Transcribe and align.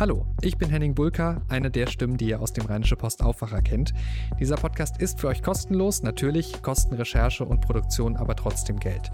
Hallo, 0.00 0.24
ich 0.40 0.56
bin 0.56 0.70
Henning 0.70 0.94
Bulka, 0.94 1.42
eine 1.48 1.70
der 1.70 1.86
Stimmen, 1.86 2.16
die 2.16 2.30
ihr 2.30 2.40
aus 2.40 2.54
dem 2.54 2.64
Rheinische 2.64 2.96
Post 2.96 3.22
Aufwacher 3.22 3.60
kennt. 3.60 3.92
Dieser 4.38 4.56
Podcast 4.56 4.96
ist 4.96 5.20
für 5.20 5.28
euch 5.28 5.42
kostenlos, 5.42 6.02
natürlich 6.02 6.62
kosten 6.62 6.94
Recherche 6.94 7.44
und 7.44 7.60
Produktion 7.60 8.16
aber 8.16 8.34
trotzdem 8.34 8.78
Geld. 8.78 9.10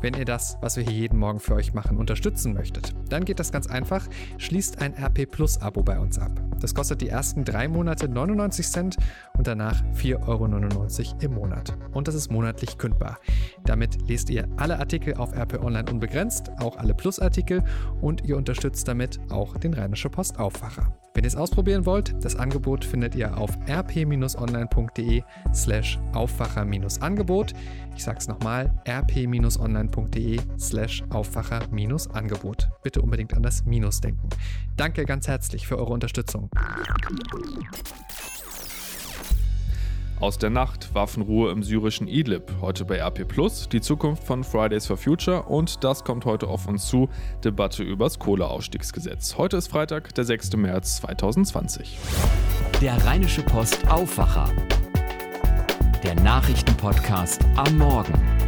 Wenn 0.00 0.14
ihr 0.14 0.24
das, 0.24 0.56
was 0.62 0.76
wir 0.76 0.84
hier 0.84 0.94
jeden 0.94 1.18
Morgen 1.18 1.40
für 1.40 1.56
euch 1.56 1.74
machen, 1.74 1.98
unterstützen 1.98 2.54
möchtet, 2.54 2.94
dann 3.10 3.26
geht 3.26 3.38
das 3.38 3.52
ganz 3.52 3.66
einfach, 3.66 4.08
schließt 4.38 4.80
ein 4.80 4.94
RP 4.94 5.30
Plus 5.30 5.60
Abo 5.60 5.82
bei 5.82 5.98
uns 5.98 6.18
ab. 6.18 6.32
Das 6.60 6.74
kostet 6.74 7.00
die 7.00 7.08
ersten 7.08 7.44
drei 7.44 7.68
Monate 7.68 8.08
99 8.08 8.66
Cent 8.66 8.96
und 9.36 9.46
danach 9.46 9.82
4,99 9.94 10.26
Euro 10.26 10.44
im 11.20 11.34
Monat. 11.34 11.76
Und 11.92 12.06
das 12.06 12.14
ist 12.14 12.30
monatlich 12.30 12.76
kündbar. 12.76 13.18
Damit 13.64 14.08
lest 14.08 14.30
ihr 14.30 14.46
alle 14.56 14.78
Artikel 14.78 15.14
auf 15.14 15.34
RP 15.34 15.62
Online 15.62 15.90
unbegrenzt, 15.90 16.50
auch 16.60 16.76
alle 16.76 16.94
Plus-Artikel 16.94 17.62
und 18.00 18.24
ihr 18.24 18.36
unterstützt 18.36 18.86
damit 18.88 19.09
auch 19.30 19.56
den 19.56 19.74
Rheinische 19.74 20.10
Post 20.10 20.38
Aufwacher. 20.38 20.94
Wenn 21.14 21.24
ihr 21.24 21.28
es 21.28 21.36
ausprobieren 21.36 21.86
wollt, 21.86 22.14
das 22.24 22.36
Angebot 22.36 22.84
findet 22.84 23.14
ihr 23.16 23.36
auf 23.36 23.50
rp-online.de 23.68 25.22
slash 25.52 25.98
Aufwacher-Angebot. 26.12 27.52
Ich 27.96 28.04
sage 28.04 28.18
es 28.18 28.28
nochmal, 28.28 28.72
rp-online.de 28.88 30.40
slash 30.58 31.02
Aufwacher-Angebot. 31.10 32.70
Bitte 32.82 33.02
unbedingt 33.02 33.34
an 33.34 33.42
das 33.42 33.64
Minus 33.64 34.00
denken. 34.00 34.28
Danke 34.76 35.04
ganz 35.04 35.26
herzlich 35.26 35.66
für 35.66 35.78
eure 35.78 35.92
Unterstützung. 35.92 36.48
Aus 40.20 40.36
der 40.36 40.50
Nacht, 40.50 40.94
Waffenruhe 40.94 41.50
im 41.50 41.62
syrischen 41.62 42.06
Idlib, 42.06 42.52
heute 42.60 42.84
bei 42.84 42.98
RP 42.98 43.26
Plus, 43.26 43.70
die 43.70 43.80
Zukunft 43.80 44.22
von 44.22 44.44
Fridays 44.44 44.86
for 44.86 44.98
Future 44.98 45.44
und 45.44 45.82
das 45.82 46.04
kommt 46.04 46.26
heute 46.26 46.46
auf 46.46 46.68
uns 46.68 46.86
zu, 46.88 47.08
Debatte 47.42 47.82
übers 47.82 48.18
Kohleausstiegsgesetz. 48.18 49.38
Heute 49.38 49.56
ist 49.56 49.68
Freitag, 49.68 50.14
der 50.14 50.24
6. 50.24 50.56
März 50.56 50.96
2020. 50.96 51.98
Der 52.82 53.02
Rheinische 53.06 53.40
Post 53.40 53.88
Aufwacher. 53.88 54.50
Der 56.04 56.14
Nachrichtenpodcast 56.16 57.40
am 57.56 57.78
Morgen. 57.78 58.39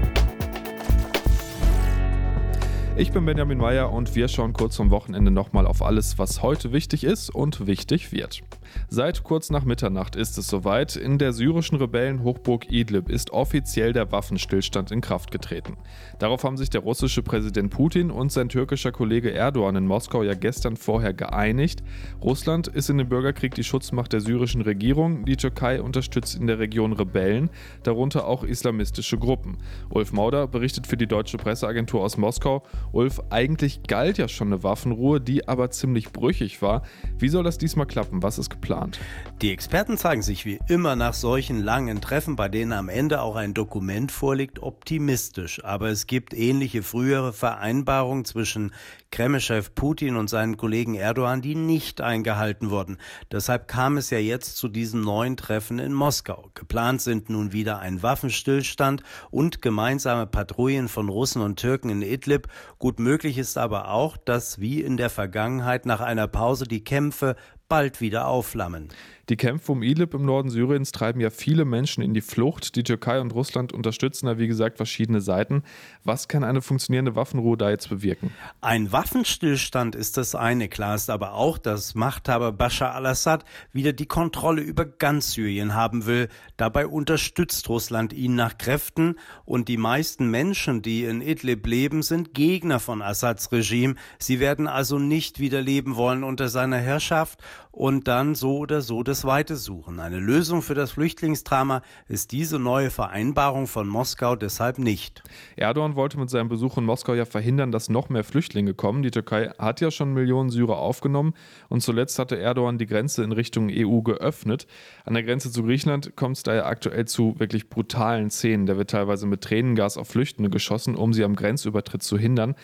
Ich 2.94 3.10
bin 3.10 3.24
Benjamin 3.24 3.56
Meyer 3.56 3.90
und 3.90 4.14
wir 4.14 4.28
schauen 4.28 4.52
kurz 4.52 4.76
zum 4.76 4.90
Wochenende 4.90 5.30
nochmal 5.30 5.66
auf 5.66 5.80
alles, 5.80 6.18
was 6.18 6.42
heute 6.42 6.72
wichtig 6.72 7.04
ist 7.04 7.30
und 7.30 7.66
wichtig 7.66 8.12
wird. 8.12 8.42
Seit 8.88 9.22
kurz 9.22 9.50
nach 9.50 9.64
Mitternacht 9.64 10.14
ist 10.14 10.36
es 10.36 10.46
soweit. 10.46 10.96
In 10.96 11.16
der 11.16 11.32
syrischen 11.32 11.78
Rebellenhochburg 11.78 12.70
Idlib 12.70 13.08
ist 13.08 13.30
offiziell 13.30 13.94
der 13.94 14.12
Waffenstillstand 14.12 14.90
in 14.90 15.00
Kraft 15.00 15.30
getreten. 15.30 15.78
Darauf 16.18 16.44
haben 16.44 16.58
sich 16.58 16.68
der 16.68 16.82
russische 16.82 17.22
Präsident 17.22 17.70
Putin 17.70 18.10
und 18.10 18.30
sein 18.30 18.50
türkischer 18.50 18.92
Kollege 18.92 19.32
Erdogan 19.32 19.76
in 19.76 19.86
Moskau 19.86 20.22
ja 20.22 20.34
gestern 20.34 20.76
vorher 20.76 21.14
geeinigt. 21.14 21.82
Russland 22.22 22.68
ist 22.68 22.90
in 22.90 22.98
dem 22.98 23.08
Bürgerkrieg 23.08 23.54
die 23.54 23.64
Schutzmacht 23.64 24.12
der 24.12 24.20
syrischen 24.20 24.60
Regierung. 24.60 25.24
Die 25.24 25.36
Türkei 25.36 25.80
unterstützt 25.80 26.36
in 26.36 26.46
der 26.46 26.58
Region 26.58 26.92
Rebellen, 26.92 27.48
darunter 27.84 28.26
auch 28.26 28.44
islamistische 28.44 29.16
Gruppen. 29.16 29.56
Ulf 29.88 30.12
Mauder 30.12 30.46
berichtet 30.46 30.86
für 30.86 30.98
die 30.98 31.06
deutsche 31.06 31.38
Presseagentur 31.38 32.02
aus 32.02 32.18
Moskau 32.18 32.62
Ulf, 32.90 33.20
eigentlich 33.30 33.84
galt 33.84 34.18
ja 34.18 34.28
schon 34.28 34.48
eine 34.48 34.62
Waffenruhe, 34.62 35.20
die 35.20 35.46
aber 35.48 35.70
ziemlich 35.70 36.12
brüchig 36.12 36.60
war. 36.62 36.82
Wie 37.18 37.28
soll 37.28 37.44
das 37.44 37.58
diesmal 37.58 37.86
klappen? 37.86 38.22
Was 38.22 38.38
ist 38.38 38.50
geplant? 38.50 38.98
Die 39.40 39.52
Experten 39.52 39.96
zeigen 39.96 40.22
sich 40.22 40.44
wie 40.44 40.58
immer 40.68 40.96
nach 40.96 41.14
solchen 41.14 41.60
langen 41.60 42.00
Treffen, 42.00 42.36
bei 42.36 42.48
denen 42.48 42.72
am 42.72 42.88
Ende 42.88 43.20
auch 43.22 43.36
ein 43.36 43.54
Dokument 43.54 44.12
vorliegt, 44.12 44.60
optimistisch. 44.60 45.64
Aber 45.64 45.88
es 45.88 46.06
gibt 46.06 46.34
ähnliche 46.34 46.82
frühere 46.82 47.32
Vereinbarungen 47.32 48.24
zwischen 48.24 48.72
Kreml-Chef 49.12 49.74
Putin 49.74 50.16
und 50.16 50.28
seinen 50.28 50.56
Kollegen 50.56 50.94
Erdogan, 50.94 51.42
die 51.42 51.54
nicht 51.54 52.00
eingehalten 52.00 52.70
wurden. 52.70 52.96
Deshalb 53.30 53.68
kam 53.68 53.98
es 53.98 54.10
ja 54.10 54.18
jetzt 54.18 54.56
zu 54.56 54.68
diesem 54.68 55.02
neuen 55.02 55.36
Treffen 55.36 55.78
in 55.78 55.92
Moskau. 55.92 56.50
Geplant 56.54 57.02
sind 57.02 57.28
nun 57.28 57.52
wieder 57.52 57.78
ein 57.78 58.02
Waffenstillstand 58.02 59.02
und 59.30 59.60
gemeinsame 59.60 60.26
Patrouillen 60.26 60.88
von 60.88 61.08
Russen 61.10 61.42
und 61.42 61.56
Türken 61.56 61.90
in 61.90 62.02
Idlib. 62.02 62.48
Gut 62.82 62.98
möglich 62.98 63.38
ist 63.38 63.58
aber 63.58 63.92
auch, 63.92 64.16
dass 64.16 64.58
wie 64.58 64.80
in 64.80 64.96
der 64.96 65.08
Vergangenheit 65.08 65.86
nach 65.86 66.00
einer 66.00 66.26
Pause 66.26 66.64
die 66.64 66.82
Kämpfe 66.82 67.36
bald 67.68 68.00
wieder 68.00 68.28
aufflammen. 68.28 68.88
Die 69.28 69.36
Kämpfe 69.36 69.70
um 69.72 69.82
Idlib 69.82 70.14
im 70.14 70.26
Norden 70.26 70.50
Syriens 70.50 70.90
treiben 70.90 71.20
ja 71.20 71.30
viele 71.30 71.64
Menschen 71.64 72.02
in 72.02 72.12
die 72.12 72.20
Flucht. 72.20 72.74
Die 72.74 72.82
Türkei 72.82 73.20
und 73.20 73.32
Russland 73.32 73.72
unterstützen 73.72 74.26
da, 74.26 74.36
wie 74.36 74.48
gesagt, 74.48 74.78
verschiedene 74.78 75.20
Seiten. 75.20 75.62
Was 76.02 76.26
kann 76.26 76.42
eine 76.42 76.60
funktionierende 76.60 77.14
Waffenruhe 77.14 77.56
da 77.56 77.70
jetzt 77.70 77.88
bewirken? 77.88 78.32
Ein 78.60 78.90
Waffenstillstand 78.90 79.94
ist 79.94 80.16
das 80.16 80.34
eine. 80.34 80.68
Klar 80.68 80.96
ist 80.96 81.08
aber 81.08 81.34
auch, 81.34 81.56
dass 81.56 81.94
Machthaber 81.94 82.50
Bashar 82.50 82.94
al-Assad 82.94 83.44
wieder 83.72 83.92
die 83.92 84.06
Kontrolle 84.06 84.60
über 84.60 84.84
ganz 84.84 85.32
Syrien 85.32 85.72
haben 85.72 86.04
will. 86.06 86.28
Dabei 86.56 86.88
unterstützt 86.88 87.68
Russland 87.68 88.12
ihn 88.12 88.34
nach 88.34 88.58
Kräften 88.58 89.14
und 89.44 89.68
die 89.68 89.76
meisten 89.78 90.30
Menschen, 90.30 90.82
die 90.82 91.04
in 91.04 91.22
Idlib 91.22 91.66
leben, 91.66 92.02
sind 92.02 92.34
Gegner 92.34 92.80
von 92.80 93.00
Assads 93.00 93.52
Regime. 93.52 93.94
Sie 94.18 94.40
werden 94.40 94.66
also 94.66 94.98
nicht 94.98 95.38
wieder 95.38 95.62
leben 95.62 95.94
wollen 95.94 96.24
unter 96.24 96.48
seiner 96.48 96.78
Herrschaft 96.78 97.38
und 97.70 98.08
dann 98.08 98.34
so 98.34 98.58
oder 98.58 98.80
so 98.80 99.02
das 99.02 99.24
Weite 99.24 99.56
suchen. 99.56 100.00
Eine 100.00 100.18
Lösung 100.18 100.62
für 100.62 100.74
das 100.74 100.92
Flüchtlingsdrama 100.92 101.82
ist 102.08 102.32
diese 102.32 102.58
neue 102.58 102.90
Vereinbarung 102.90 103.66
von 103.66 103.88
Moskau 103.88 104.36
deshalb 104.36 104.78
nicht. 104.78 105.22
Erdogan 105.56 105.96
wollte 105.96 106.18
mit 106.18 106.30
seinem 106.30 106.48
Besuch 106.48 106.78
in 106.78 106.84
Moskau 106.84 107.14
ja 107.14 107.24
verhindern, 107.24 107.72
dass 107.72 107.88
noch 107.88 108.08
mehr 108.08 108.24
Flüchtlinge 108.24 108.74
kommen. 108.74 109.02
Die 109.02 109.10
Türkei 109.10 109.50
hat 109.58 109.80
ja 109.80 109.90
schon 109.90 110.12
Millionen 110.12 110.50
Syrer 110.50 110.78
aufgenommen 110.78 111.34
und 111.68 111.82
zuletzt 111.82 112.18
hatte 112.18 112.38
Erdogan 112.38 112.78
die 112.78 112.86
Grenze 112.86 113.22
in 113.22 113.32
Richtung 113.32 113.70
EU 113.70 114.00
geöffnet. 114.00 114.66
An 115.04 115.14
der 115.14 115.22
Grenze 115.22 115.50
zu 115.50 115.62
Griechenland 115.62 116.16
kommt 116.16 116.36
es 116.36 116.42
daher 116.42 116.66
aktuell 116.66 117.06
zu 117.06 117.38
wirklich 117.38 117.68
brutalen 117.68 118.30
Szenen. 118.30 118.66
Da 118.66 118.76
wird 118.76 118.90
teilweise 118.90 119.26
mit 119.26 119.42
Tränengas 119.42 119.96
auf 119.96 120.08
Flüchtende 120.08 120.50
geschossen, 120.50 120.94
um 120.94 121.12
sie 121.12 121.24
am 121.24 121.36
Grenzübertritt 121.36 122.02
zu 122.02 122.18
hindern. 122.18 122.54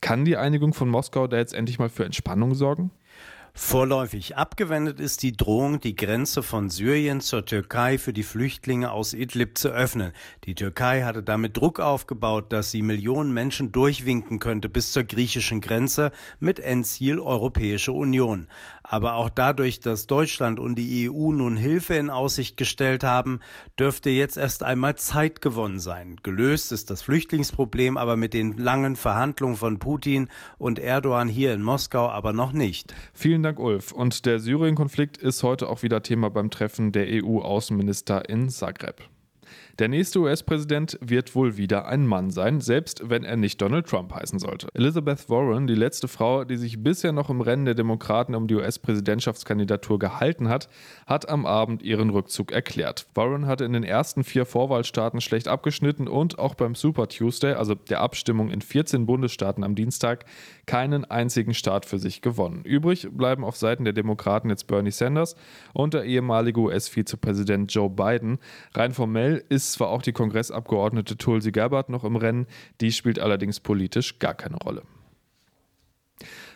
Kann 0.00 0.24
die 0.24 0.36
Einigung 0.36 0.74
von 0.74 0.88
Moskau 0.88 1.26
da 1.26 1.36
jetzt 1.36 1.54
endlich 1.54 1.78
mal 1.78 1.88
für 1.88 2.04
Entspannung 2.04 2.54
sorgen? 2.54 2.90
Vorläufig 3.60 4.36
abgewendet 4.36 5.00
ist 5.00 5.22
die 5.24 5.36
Drohung, 5.36 5.80
die 5.80 5.96
Grenze 5.96 6.44
von 6.44 6.70
Syrien 6.70 7.20
zur 7.20 7.44
Türkei 7.44 7.98
für 7.98 8.12
die 8.12 8.22
Flüchtlinge 8.22 8.92
aus 8.92 9.12
Idlib 9.12 9.58
zu 9.58 9.70
öffnen. 9.70 10.12
Die 10.44 10.54
Türkei 10.54 11.02
hatte 11.02 11.24
damit 11.24 11.56
Druck 11.56 11.80
aufgebaut, 11.80 12.52
dass 12.52 12.70
sie 12.70 12.82
Millionen 12.82 13.34
Menschen 13.34 13.72
durchwinken 13.72 14.38
könnte 14.38 14.68
bis 14.68 14.92
zur 14.92 15.02
griechischen 15.02 15.60
Grenze 15.60 16.12
mit 16.38 16.60
Endziel 16.60 17.18
Europäische 17.18 17.92
Union. 17.92 18.46
Aber 18.90 19.14
auch 19.14 19.28
dadurch, 19.28 19.80
dass 19.80 20.06
Deutschland 20.06 20.58
und 20.58 20.76
die 20.76 21.10
EU 21.10 21.32
nun 21.32 21.58
Hilfe 21.58 21.94
in 21.94 22.08
Aussicht 22.08 22.56
gestellt 22.56 23.04
haben, 23.04 23.40
dürfte 23.78 24.08
jetzt 24.08 24.38
erst 24.38 24.62
einmal 24.62 24.96
Zeit 24.96 25.42
gewonnen 25.42 25.78
sein. 25.78 26.16
Gelöst 26.22 26.72
ist 26.72 26.88
das 26.90 27.02
Flüchtlingsproblem 27.02 27.98
aber 27.98 28.16
mit 28.16 28.32
den 28.32 28.56
langen 28.56 28.96
Verhandlungen 28.96 29.56
von 29.56 29.78
Putin 29.78 30.28
und 30.56 30.78
Erdogan 30.78 31.28
hier 31.28 31.52
in 31.52 31.62
Moskau 31.62 32.08
aber 32.08 32.32
noch 32.32 32.52
nicht. 32.52 32.94
Vielen 33.12 33.42
Dank, 33.42 33.58
Ulf. 33.58 33.92
Und 33.92 34.24
der 34.24 34.40
Syrien-Konflikt 34.40 35.18
ist 35.18 35.42
heute 35.42 35.68
auch 35.68 35.82
wieder 35.82 36.02
Thema 36.02 36.30
beim 36.30 36.50
Treffen 36.50 36.90
der 36.90 37.06
EU-Außenminister 37.08 38.28
in 38.30 38.48
Zagreb. 38.48 39.02
Der 39.78 39.86
nächste 39.86 40.18
US-Präsident 40.18 40.98
wird 41.00 41.36
wohl 41.36 41.56
wieder 41.56 41.86
ein 41.86 42.04
Mann 42.04 42.32
sein, 42.32 42.60
selbst 42.60 43.10
wenn 43.10 43.22
er 43.22 43.36
nicht 43.36 43.62
Donald 43.62 43.86
Trump 43.86 44.12
heißen 44.12 44.40
sollte. 44.40 44.66
Elizabeth 44.74 45.30
Warren, 45.30 45.68
die 45.68 45.76
letzte 45.76 46.08
Frau, 46.08 46.42
die 46.42 46.56
sich 46.56 46.82
bisher 46.82 47.12
noch 47.12 47.30
im 47.30 47.40
Rennen 47.40 47.64
der 47.64 47.76
Demokraten 47.76 48.34
um 48.34 48.48
die 48.48 48.56
US-Präsidentschaftskandidatur 48.56 50.00
gehalten 50.00 50.48
hat, 50.48 50.68
hat 51.06 51.28
am 51.28 51.46
Abend 51.46 51.84
ihren 51.84 52.10
Rückzug 52.10 52.50
erklärt. 52.50 53.06
Warren 53.14 53.46
hatte 53.46 53.64
in 53.64 53.72
den 53.72 53.84
ersten 53.84 54.24
vier 54.24 54.46
Vorwahlstaaten 54.46 55.20
schlecht 55.20 55.46
abgeschnitten 55.46 56.08
und 56.08 56.40
auch 56.40 56.56
beim 56.56 56.74
Super 56.74 57.06
Tuesday, 57.06 57.52
also 57.52 57.76
der 57.76 58.00
Abstimmung 58.00 58.50
in 58.50 58.62
14 58.62 59.06
Bundesstaaten 59.06 59.62
am 59.62 59.76
Dienstag, 59.76 60.24
keinen 60.66 61.04
einzigen 61.04 61.54
Staat 61.54 61.86
für 61.86 62.00
sich 62.00 62.20
gewonnen. 62.20 62.62
Übrig 62.64 63.10
bleiben 63.12 63.44
auf 63.44 63.56
Seiten 63.56 63.84
der 63.84 63.92
Demokraten 63.92 64.50
jetzt 64.50 64.66
Bernie 64.66 64.90
Sanders 64.90 65.36
und 65.72 65.94
der 65.94 66.02
ehemalige 66.02 66.58
US-Vizepräsident 66.62 67.72
Joe 67.72 67.88
Biden. 67.88 68.40
Rein 68.74 68.92
formell 68.92 69.44
ist 69.48 69.67
ist 69.68 69.74
zwar 69.74 69.88
auch 69.88 70.02
die 70.02 70.12
Kongressabgeordnete 70.12 71.16
Tulsi 71.16 71.52
Gabbard 71.52 71.90
noch 71.90 72.04
im 72.04 72.16
Rennen, 72.16 72.46
die 72.80 72.92
spielt 72.92 73.18
allerdings 73.18 73.60
politisch 73.60 74.18
gar 74.18 74.34
keine 74.34 74.56
Rolle. 74.56 74.82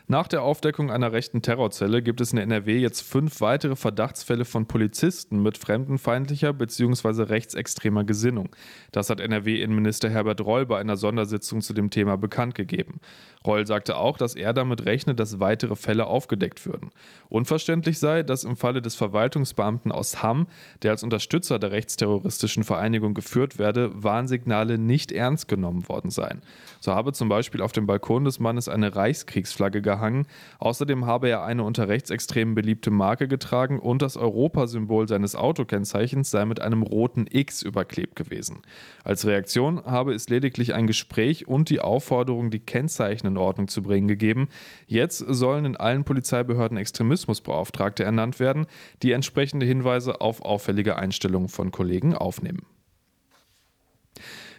Nach 0.08 0.26
der 0.26 0.42
Aufdeckung 0.42 0.90
einer 0.90 1.12
rechten 1.12 1.42
Terrorzelle 1.42 2.02
gibt 2.02 2.20
es 2.20 2.32
in 2.32 2.38
NRW 2.38 2.78
jetzt 2.78 3.02
fünf 3.02 3.40
weitere 3.40 3.76
Verdachtsfälle 3.76 4.44
von 4.44 4.66
Polizisten 4.66 5.42
mit 5.42 5.58
fremdenfeindlicher 5.58 6.52
bzw. 6.52 7.22
rechtsextremer 7.22 8.02
Gesinnung. 8.02 8.48
Das 8.90 9.10
hat 9.10 9.20
NRW-Innenminister 9.20 10.10
Herbert 10.10 10.40
Reul 10.40 10.66
bei 10.66 10.80
einer 10.80 10.96
Sondersitzung 10.96 11.60
zu 11.60 11.72
dem 11.72 11.90
Thema 11.90 12.16
bekannt 12.16 12.56
gegeben. 12.56 13.00
Reul 13.46 13.66
sagte 13.66 13.96
auch, 13.96 14.18
dass 14.18 14.34
er 14.34 14.52
damit 14.52 14.86
rechnet, 14.86 15.20
dass 15.20 15.40
weitere 15.40 15.76
Fälle 15.76 16.06
aufgedeckt 16.06 16.66
würden. 16.66 16.90
Unverständlich 17.28 17.98
sei, 17.98 18.22
dass 18.22 18.44
im 18.44 18.56
Falle 18.56 18.82
des 18.82 18.96
Verwaltungsbeamten 18.96 19.92
aus 19.92 20.22
Hamm, 20.22 20.46
der 20.82 20.90
als 20.90 21.04
Unterstützer 21.04 21.58
der 21.58 21.70
rechtsterroristischen 21.72 22.64
Vereinigung 22.64 23.14
geführt 23.14 23.58
werde, 23.58 23.90
Warnsignale 23.94 24.78
nicht 24.78 25.12
ernst 25.12 25.48
genommen 25.48 25.88
worden 25.88 26.10
seien. 26.10 26.42
So 26.80 26.92
habe 26.92 27.12
zum 27.12 27.28
Beispiel 27.28 27.62
auf 27.62 27.72
dem 27.72 27.86
Balkon 27.86 28.24
des 28.24 28.40
Mannes 28.40 28.68
eine 28.68 28.94
Reichskriegsflagge 28.94 29.80
gehangen 29.80 30.01
gehangen. 30.02 30.26
Außerdem 30.58 31.06
habe 31.06 31.28
er 31.28 31.44
eine 31.44 31.62
unter 31.62 31.88
Rechtsextremen 31.88 32.54
beliebte 32.54 32.90
Marke 32.90 33.28
getragen 33.28 33.78
und 33.78 34.02
das 34.02 34.16
Europasymbol 34.16 35.08
seines 35.08 35.36
Autokennzeichens 35.36 36.30
sei 36.30 36.44
mit 36.44 36.60
einem 36.60 36.82
roten 36.82 37.26
X 37.30 37.62
überklebt 37.62 38.16
gewesen. 38.16 38.62
Als 39.04 39.24
Reaktion 39.26 39.84
habe 39.84 40.12
es 40.12 40.28
lediglich 40.28 40.74
ein 40.74 40.86
Gespräch 40.86 41.46
und 41.46 41.70
die 41.70 41.80
Aufforderung, 41.80 42.50
die 42.50 42.58
Kennzeichen 42.58 43.28
in 43.28 43.36
Ordnung 43.36 43.68
zu 43.68 43.82
bringen, 43.82 44.08
gegeben. 44.08 44.48
Jetzt 44.86 45.18
sollen 45.18 45.64
in 45.64 45.76
allen 45.76 46.04
Polizeibehörden 46.04 46.76
Extremismusbeauftragte 46.76 48.02
ernannt 48.02 48.40
werden, 48.40 48.66
die 49.02 49.12
entsprechende 49.12 49.66
Hinweise 49.66 50.20
auf 50.20 50.42
auffällige 50.42 50.96
Einstellungen 50.96 51.48
von 51.48 51.70
Kollegen 51.70 52.14
aufnehmen. 52.14 52.71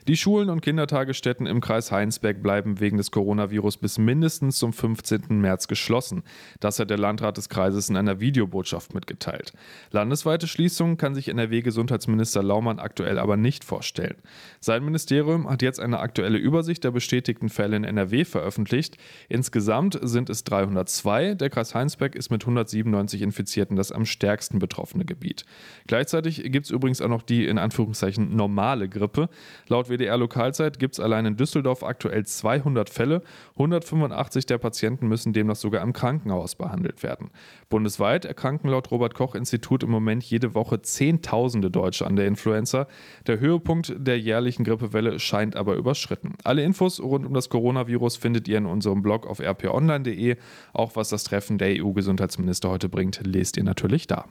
Die 0.10 0.18
Schulen 0.18 0.50
und 0.50 0.60
Kindertagesstätten 0.60 1.48
im 1.48 1.62
Kreis 1.62 1.90
Heinsberg 1.90 2.44
bleiben 2.44 2.82
wegen 2.82 2.98
des 2.98 3.10
Coronavirus 3.10 3.78
bis 3.78 3.98
mindestens 3.98 4.58
zum 4.58 4.74
15. 4.74 5.40
März 5.40 5.70
geschlossen. 5.70 6.24
Das 6.60 6.78
hat 6.78 6.90
der 6.90 6.98
Landrat 6.98 7.38
des 7.38 7.48
Kreises 7.48 7.88
in 7.88 7.96
einer 7.96 8.20
Videobotschaft 8.20 8.94
mitgeteilt. 8.94 9.54
Landesweite 9.92 10.48
Schließungen 10.48 10.98
kann 10.98 11.16
sich 11.16 11.30
NRW-Gesundheitsminister 11.30 12.44
Laumann 12.44 12.80
aktuell 12.80 13.18
aber 13.18 13.38
nicht 13.38 13.64
vorstellen. 13.64 14.18
Sein 14.60 14.84
Ministerium 14.84 15.50
hat 15.50 15.62
jetzt 15.62 15.80
eine 15.80 16.02
aktuelle 16.02 16.38
Übersicht 16.38 16.84
der 16.84 16.92
bestätigten 16.92 17.48
Fälle 17.48 17.78
in 17.78 17.86
NRW 17.86 18.26
veröffentlicht. 18.26 18.98
Insgesamt 19.30 19.98
sind 20.02 20.30
es 20.30 20.44
302. 20.44 21.36
Der 21.36 21.50
Kreis 21.50 21.74
Heinsberg 21.74 22.16
ist 22.16 22.30
mit 22.30 22.42
197 22.42 23.22
Infizierten 23.22 23.78
das 23.78 23.94
am 23.94 24.06
stärksten 24.06 24.60
betroffene 24.60 25.06
Gebiet. 25.06 25.46
Gleichzeitig 25.88 26.44
gibt 26.52 26.66
es 26.66 26.72
übrigens 26.72 27.02
auch 27.02 27.08
noch 27.08 27.22
die 27.22 27.46
in 27.46 27.58
Anführungszeichen 27.58 28.36
normale 28.36 28.90
Grippe. 28.90 29.30
Laut 29.70 29.93
WDR 29.94 30.18
Lokalzeit 30.18 30.80
gibt 30.80 30.96
es 30.96 31.00
allein 31.00 31.26
in 31.26 31.38
Düsseldorf 31.38 31.84
aktuell 31.84 32.26
200 32.26 32.90
Fälle. 32.90 33.22
185 33.54 34.46
der 34.46 34.58
Patienten 34.58 35.08
müssen 35.08 35.34
demnach 35.34 35.56
sogar 35.56 35.84
im 35.84 35.94
Krankenhaus 35.94 36.56
behandelt 36.56 37.04
werden. 37.04 37.30
Bundesweit 37.70 38.26
erkranken 38.26 38.70
laut 38.70 38.92
Robert 38.92 39.14
Koch 39.14 39.36
Institut 39.36 39.84
im 39.84 39.92
Moment 39.92 40.24
jede 40.24 40.56
Woche 40.56 40.82
Zehntausende 40.82 41.70
Deutsche 41.70 42.08
an 42.08 42.16
der 42.16 42.28
Influenza. 42.28 42.88
Der 43.28 43.40
Höhepunkt 43.40 43.94
der 43.98 44.20
jährlichen 44.20 44.64
Grippewelle 44.64 45.20
scheint 45.20 45.56
aber 45.56 45.76
überschritten. 45.76 46.34
Alle 46.44 46.64
Infos 46.64 47.00
rund 47.00 47.26
um 47.26 47.34
das 47.34 47.50
Coronavirus 47.50 48.18
findet 48.18 48.48
ihr 48.48 48.58
in 48.58 48.66
unserem 48.66 49.02
Blog 49.02 49.28
auf 49.28 49.40
rponline.de. 49.40 50.38
Auch 50.74 50.96
was 50.96 51.10
das 51.10 51.24
Treffen 51.24 51.58
der 51.58 51.84
EU-Gesundheitsminister 51.84 52.70
heute 52.70 52.90
bringt, 52.90 53.22
lest 53.24 53.58
ihr 53.58 53.64
natürlich 53.64 54.08
da. 54.08 54.26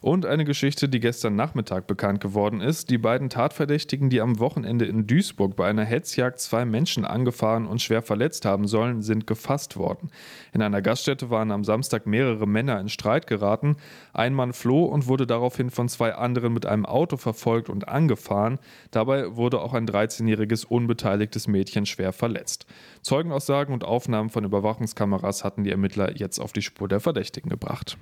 Und 0.00 0.26
eine 0.26 0.44
Geschichte, 0.44 0.88
die 0.88 1.00
gestern 1.00 1.36
Nachmittag 1.36 1.86
bekannt 1.86 2.20
geworden 2.20 2.60
ist. 2.60 2.90
Die 2.90 2.98
beiden 2.98 3.30
Tatverdächtigen, 3.30 4.10
die 4.10 4.20
am 4.20 4.38
Wochenende 4.38 4.84
in 4.84 5.06
Duisburg 5.06 5.56
bei 5.56 5.68
einer 5.68 5.84
Hetzjagd 5.84 6.40
zwei 6.40 6.64
Menschen 6.64 7.04
angefahren 7.04 7.66
und 7.66 7.82
schwer 7.82 8.02
verletzt 8.02 8.44
haben 8.44 8.66
sollen, 8.66 9.02
sind 9.02 9.26
gefasst 9.26 9.76
worden. 9.76 10.10
In 10.52 10.62
einer 10.62 10.82
Gaststätte 10.82 11.30
waren 11.30 11.50
am 11.50 11.64
Samstag 11.64 12.06
mehrere 12.06 12.46
Männer 12.46 12.80
in 12.80 12.88
Streit 12.88 13.26
geraten. 13.26 13.76
Ein 14.12 14.34
Mann 14.34 14.52
floh 14.52 14.84
und 14.84 15.06
wurde 15.06 15.26
daraufhin 15.26 15.70
von 15.70 15.88
zwei 15.88 16.14
anderen 16.14 16.52
mit 16.52 16.66
einem 16.66 16.86
Auto 16.86 17.16
verfolgt 17.16 17.68
und 17.68 17.88
angefahren. 17.88 18.58
Dabei 18.90 19.36
wurde 19.36 19.60
auch 19.60 19.74
ein 19.74 19.86
13-jähriges 19.86 20.64
unbeteiligtes 20.66 21.48
Mädchen 21.48 21.86
schwer 21.86 22.12
verletzt. 22.12 22.66
Zeugenaussagen 23.02 23.72
und 23.74 23.84
Aufnahmen 23.84 24.30
von 24.30 24.44
Überwachungskameras 24.44 25.44
hatten 25.44 25.64
die 25.64 25.70
Ermittler 25.70 26.16
jetzt 26.16 26.38
auf 26.38 26.52
die 26.52 26.62
Spur 26.62 26.88
der 26.88 27.00
Verdächtigen 27.00 27.50
gebracht. 27.50 27.98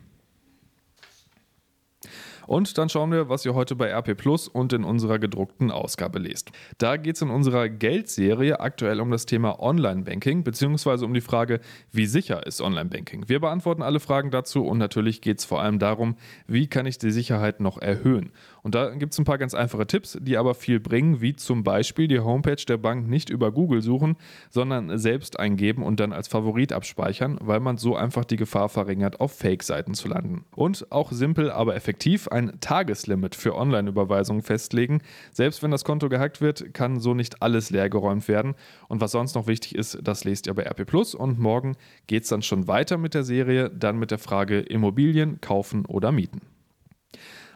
Und 2.46 2.76
dann 2.78 2.88
schauen 2.88 3.12
wir, 3.12 3.28
was 3.28 3.44
ihr 3.44 3.54
heute 3.54 3.76
bei 3.76 3.90
RP 3.90 4.16
Plus 4.16 4.48
und 4.48 4.72
in 4.72 4.84
unserer 4.84 5.18
gedruckten 5.18 5.70
Ausgabe 5.70 6.18
lest. 6.18 6.50
Da 6.78 6.96
geht 6.96 7.16
es 7.16 7.22
in 7.22 7.30
unserer 7.30 7.68
Geldserie 7.68 8.60
aktuell 8.60 9.00
um 9.00 9.10
das 9.10 9.26
Thema 9.26 9.60
Online-Banking, 9.60 10.44
beziehungsweise 10.44 11.04
um 11.04 11.14
die 11.14 11.20
Frage, 11.20 11.60
wie 11.90 12.06
sicher 12.06 12.46
ist 12.46 12.60
Online-Banking. 12.60 13.28
Wir 13.28 13.40
beantworten 13.40 13.82
alle 13.82 14.00
Fragen 14.00 14.30
dazu 14.30 14.64
und 14.64 14.78
natürlich 14.78 15.20
geht 15.20 15.38
es 15.38 15.44
vor 15.44 15.62
allem 15.62 15.78
darum, 15.78 16.16
wie 16.46 16.66
kann 16.66 16.86
ich 16.86 16.98
die 16.98 17.10
Sicherheit 17.10 17.60
noch 17.60 17.78
erhöhen. 17.78 18.32
Und 18.62 18.74
da 18.74 18.90
gibt 18.90 19.12
es 19.12 19.18
ein 19.18 19.24
paar 19.24 19.38
ganz 19.38 19.54
einfache 19.54 19.86
Tipps, 19.86 20.16
die 20.20 20.36
aber 20.36 20.54
viel 20.54 20.78
bringen, 20.78 21.20
wie 21.20 21.34
zum 21.34 21.64
Beispiel 21.64 22.06
die 22.06 22.20
Homepage 22.20 22.64
der 22.66 22.76
Bank 22.76 23.08
nicht 23.08 23.28
über 23.30 23.50
Google 23.50 23.82
suchen, 23.82 24.16
sondern 24.50 24.98
selbst 24.98 25.38
eingeben 25.38 25.82
und 25.82 25.98
dann 26.00 26.12
als 26.12 26.28
Favorit 26.28 26.72
abspeichern, 26.72 27.38
weil 27.40 27.60
man 27.60 27.76
so 27.76 27.96
einfach 27.96 28.24
die 28.24 28.36
Gefahr 28.36 28.68
verringert, 28.68 29.20
auf 29.20 29.32
Fake-Seiten 29.32 29.94
zu 29.94 30.08
landen. 30.08 30.44
Und 30.54 30.90
auch 30.90 31.10
simpel, 31.12 31.50
aber 31.50 31.74
effektiv 31.74 32.28
ein 32.32 32.60
Tageslimit 32.60 33.34
für 33.34 33.54
Online-Überweisungen 33.54 34.42
festlegen. 34.42 35.00
Selbst 35.32 35.62
wenn 35.62 35.70
das 35.70 35.84
Konto 35.84 36.08
gehackt 36.08 36.40
wird, 36.40 36.74
kann 36.74 37.00
so 37.00 37.14
nicht 37.14 37.42
alles 37.42 37.70
leergeräumt 37.70 38.28
werden. 38.28 38.54
Und 38.88 39.00
was 39.00 39.12
sonst 39.12 39.34
noch 39.34 39.46
wichtig 39.46 39.74
ist, 39.74 39.98
das 40.02 40.24
lest 40.24 40.46
ihr 40.46 40.54
bei 40.54 40.64
RP 40.64 40.86
Plus. 40.86 41.14
Und 41.14 41.38
morgen 41.38 41.76
geht 42.06 42.24
es 42.24 42.28
dann 42.28 42.42
schon 42.42 42.66
weiter 42.66 42.98
mit 42.98 43.14
der 43.14 43.24
Serie, 43.24 43.70
dann 43.70 43.98
mit 43.98 44.10
der 44.10 44.18
Frage 44.18 44.60
Immobilien 44.60 45.40
kaufen 45.40 45.86
oder 45.86 46.12
mieten. 46.12 46.40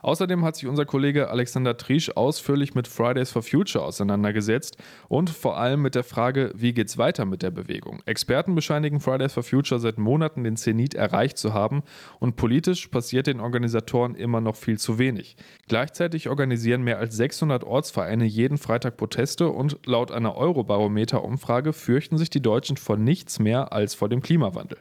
Außerdem 0.07 0.45
hat 0.45 0.55
sich 0.55 0.69
unser 0.69 0.85
Kollege 0.85 1.31
Alexander 1.31 1.77
Triesch 1.77 2.11
ausführlich 2.11 2.77
mit 2.77 2.87
Fridays 2.87 3.33
for 3.33 3.43
Future 3.43 3.85
auseinandergesetzt 3.85 4.77
und 5.09 5.31
vor 5.31 5.59
allem 5.59 5.83
mit 5.83 5.97
der 5.97 6.05
Frage, 6.05 6.53
wie 6.55 6.73
geht's 6.73 6.97
weiter 6.97 7.25
mit 7.25 7.43
der 7.43 7.51
Bewegung. 7.51 8.05
Experten 8.07 8.55
bescheinigen 8.55 9.01
Fridays 9.01 9.33
for 9.33 9.43
Future 9.43 9.81
seit 9.81 9.99
Monaten 9.99 10.45
den 10.45 10.57
Zenit 10.57 10.95
erreicht 10.95 11.39
zu 11.39 11.55
haben 11.55 11.83
und 12.21 12.37
politisch 12.37 12.87
passiert 12.87 13.27
den 13.27 13.41
Organisatoren 13.41 14.15
immer 14.15 14.41
noch 14.41 14.55
viel 14.55 14.79
zu 14.79 15.01
wenig. 15.01 15.37
Gleichzeitig 15.67 16.29
organisieren 16.29 16.85
mehr 16.85 17.01
als 17.01 17.17
600 17.17 17.65
Ortsvereine 17.65 18.27
jeden 18.27 18.59
Freitag 18.59 18.99
Proteste 18.99 19.49
und 19.49 19.81
laut 19.87 20.13
einer 20.13 20.37
Eurobarometer-Umfrage 20.37 21.73
fürchten 21.73 22.17
sich 22.17 22.31
die 22.31 22.43
Deutschen 22.43 22.77
vor 22.77 22.97
nichts 22.97 23.41
mehr 23.41 23.73
als 23.73 23.97
vor 23.97 24.09
dem 24.09 24.23
Klimawandel. 24.23 24.79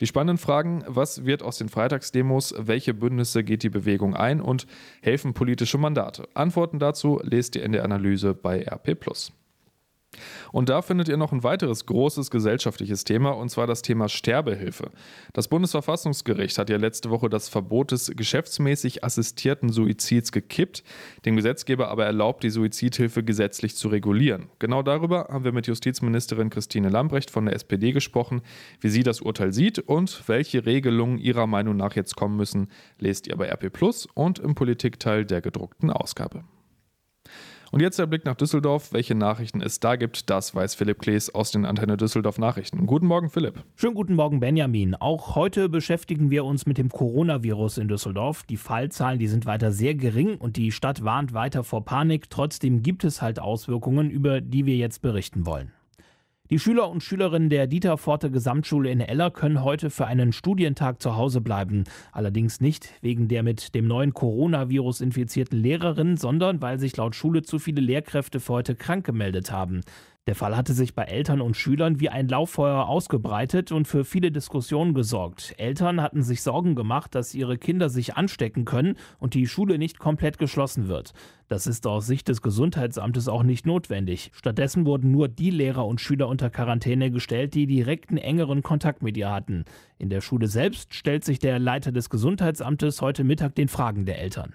Die 0.00 0.06
spannenden 0.06 0.38
Fragen, 0.38 0.84
was 0.86 1.24
wird 1.24 1.42
aus 1.42 1.58
den 1.58 1.68
Freitagsdemos, 1.68 2.54
welche 2.56 2.94
Bündnisse 2.94 3.42
geht 3.42 3.64
die 3.64 3.70
Bewegung 3.70 4.14
ein 4.14 4.40
und 4.40 4.67
helfen 5.02 5.34
politische 5.34 5.78
Mandate? 5.78 6.28
Antworten 6.34 6.78
dazu 6.78 7.20
lest 7.22 7.56
ihr 7.56 7.64
in 7.64 7.72
der 7.72 7.84
Analyse 7.84 8.34
bei 8.34 8.64
RP. 8.66 8.96
Und 10.52 10.68
da 10.68 10.82
findet 10.82 11.08
ihr 11.08 11.16
noch 11.16 11.32
ein 11.32 11.42
weiteres 11.42 11.86
großes 11.86 12.30
gesellschaftliches 12.30 13.04
Thema, 13.04 13.30
und 13.30 13.48
zwar 13.50 13.66
das 13.66 13.82
Thema 13.82 14.08
Sterbehilfe. 14.08 14.90
Das 15.32 15.48
Bundesverfassungsgericht 15.48 16.58
hat 16.58 16.70
ja 16.70 16.76
letzte 16.76 17.10
Woche 17.10 17.28
das 17.28 17.48
Verbot 17.48 17.92
des 17.92 18.12
geschäftsmäßig 18.14 19.04
assistierten 19.04 19.70
Suizids 19.70 20.32
gekippt, 20.32 20.82
dem 21.24 21.36
Gesetzgeber 21.36 21.88
aber 21.88 22.06
erlaubt, 22.06 22.42
die 22.42 22.50
Suizidhilfe 22.50 23.22
gesetzlich 23.22 23.76
zu 23.76 23.88
regulieren. 23.88 24.48
Genau 24.58 24.82
darüber 24.82 25.28
haben 25.30 25.44
wir 25.44 25.52
mit 25.52 25.66
Justizministerin 25.66 26.50
Christine 26.50 26.88
Lambrecht 26.88 27.30
von 27.30 27.46
der 27.46 27.54
SPD 27.54 27.92
gesprochen, 27.92 28.42
wie 28.80 28.88
sie 28.88 29.02
das 29.02 29.20
Urteil 29.20 29.52
sieht 29.52 29.78
und 29.78 30.24
welche 30.26 30.66
Regelungen 30.66 31.18
ihrer 31.18 31.46
Meinung 31.46 31.76
nach 31.76 31.94
jetzt 31.94 32.16
kommen 32.16 32.36
müssen, 32.36 32.68
lest 32.98 33.26
ihr 33.26 33.36
bei 33.36 33.48
RP 33.48 33.72
Plus 33.72 34.06
und 34.14 34.38
im 34.38 34.54
Politikteil 34.54 35.24
der 35.24 35.40
gedruckten 35.40 35.90
Ausgabe. 35.90 36.44
Und 37.70 37.80
jetzt 37.80 37.98
der 37.98 38.06
Blick 38.06 38.24
nach 38.24 38.34
Düsseldorf. 38.34 38.92
Welche 38.92 39.14
Nachrichten 39.14 39.60
es 39.60 39.78
da 39.78 39.96
gibt, 39.96 40.30
das 40.30 40.54
weiß 40.54 40.74
Philipp 40.74 41.00
Klees 41.00 41.34
aus 41.34 41.50
den 41.50 41.66
Antenne 41.66 41.96
Düsseldorf 41.96 42.38
Nachrichten. 42.38 42.86
Guten 42.86 43.06
Morgen, 43.06 43.28
Philipp. 43.28 43.62
Schönen 43.76 43.94
guten 43.94 44.14
Morgen, 44.14 44.40
Benjamin. 44.40 44.94
Auch 44.94 45.34
heute 45.34 45.68
beschäftigen 45.68 46.30
wir 46.30 46.44
uns 46.44 46.64
mit 46.64 46.78
dem 46.78 46.88
Coronavirus 46.88 47.78
in 47.78 47.88
Düsseldorf. 47.88 48.44
Die 48.44 48.56
Fallzahlen, 48.56 49.18
die 49.18 49.28
sind 49.28 49.44
weiter 49.44 49.72
sehr 49.72 49.94
gering 49.94 50.36
und 50.36 50.56
die 50.56 50.72
Stadt 50.72 51.04
warnt 51.04 51.34
weiter 51.34 51.62
vor 51.62 51.84
Panik. 51.84 52.30
Trotzdem 52.30 52.82
gibt 52.82 53.04
es 53.04 53.20
halt 53.20 53.38
Auswirkungen, 53.38 54.10
über 54.10 54.40
die 54.40 54.64
wir 54.64 54.76
jetzt 54.76 55.02
berichten 55.02 55.44
wollen. 55.44 55.72
Die 56.50 56.58
Schüler 56.58 56.88
und 56.88 57.02
Schülerinnen 57.02 57.50
der 57.50 57.66
Dieter 57.66 57.98
Forte 57.98 58.30
Gesamtschule 58.30 58.90
in 58.90 59.02
Eller 59.02 59.30
können 59.30 59.62
heute 59.62 59.90
für 59.90 60.06
einen 60.06 60.32
Studientag 60.32 61.02
zu 61.02 61.14
Hause 61.14 61.42
bleiben. 61.42 61.84
Allerdings 62.10 62.62
nicht 62.62 62.88
wegen 63.02 63.28
der 63.28 63.42
mit 63.42 63.74
dem 63.74 63.86
neuen 63.86 64.14
Coronavirus 64.14 65.02
infizierten 65.02 65.58
Lehrerin, 65.60 66.16
sondern 66.16 66.62
weil 66.62 66.78
sich 66.78 66.96
laut 66.96 67.14
Schule 67.14 67.42
zu 67.42 67.58
viele 67.58 67.82
Lehrkräfte 67.82 68.40
für 68.40 68.54
heute 68.54 68.74
krank 68.74 69.04
gemeldet 69.04 69.52
haben. 69.52 69.82
Der 70.28 70.34
Fall 70.34 70.54
hatte 70.58 70.74
sich 70.74 70.94
bei 70.94 71.04
Eltern 71.04 71.40
und 71.40 71.56
Schülern 71.56 72.00
wie 72.00 72.10
ein 72.10 72.28
Lauffeuer 72.28 72.86
ausgebreitet 72.86 73.72
und 73.72 73.88
für 73.88 74.04
viele 74.04 74.30
Diskussionen 74.30 74.92
gesorgt. 74.92 75.54
Eltern 75.56 76.02
hatten 76.02 76.22
sich 76.22 76.42
Sorgen 76.42 76.74
gemacht, 76.74 77.14
dass 77.14 77.34
ihre 77.34 77.56
Kinder 77.56 77.88
sich 77.88 78.14
anstecken 78.14 78.66
können 78.66 78.96
und 79.18 79.32
die 79.32 79.46
Schule 79.46 79.78
nicht 79.78 79.98
komplett 79.98 80.36
geschlossen 80.36 80.86
wird. 80.86 81.14
Das 81.48 81.66
ist 81.66 81.86
aus 81.86 82.06
Sicht 82.06 82.28
des 82.28 82.42
Gesundheitsamtes 82.42 83.26
auch 83.26 83.42
nicht 83.42 83.64
notwendig. 83.64 84.30
Stattdessen 84.34 84.84
wurden 84.84 85.12
nur 85.12 85.28
die 85.28 85.48
Lehrer 85.48 85.86
und 85.86 85.98
Schüler 85.98 86.28
unter 86.28 86.50
Quarantäne 86.50 87.10
gestellt, 87.10 87.54
die 87.54 87.66
direkten 87.66 88.18
engeren 88.18 88.62
Kontakt 88.62 89.02
mit 89.02 89.16
ihr 89.16 89.30
hatten. 89.30 89.64
In 89.96 90.10
der 90.10 90.20
Schule 90.20 90.48
selbst 90.48 90.92
stellt 90.92 91.24
sich 91.24 91.38
der 91.38 91.58
Leiter 91.58 91.90
des 91.90 92.10
Gesundheitsamtes 92.10 93.00
heute 93.00 93.24
Mittag 93.24 93.54
den 93.54 93.68
Fragen 93.68 94.04
der 94.04 94.20
Eltern. 94.20 94.52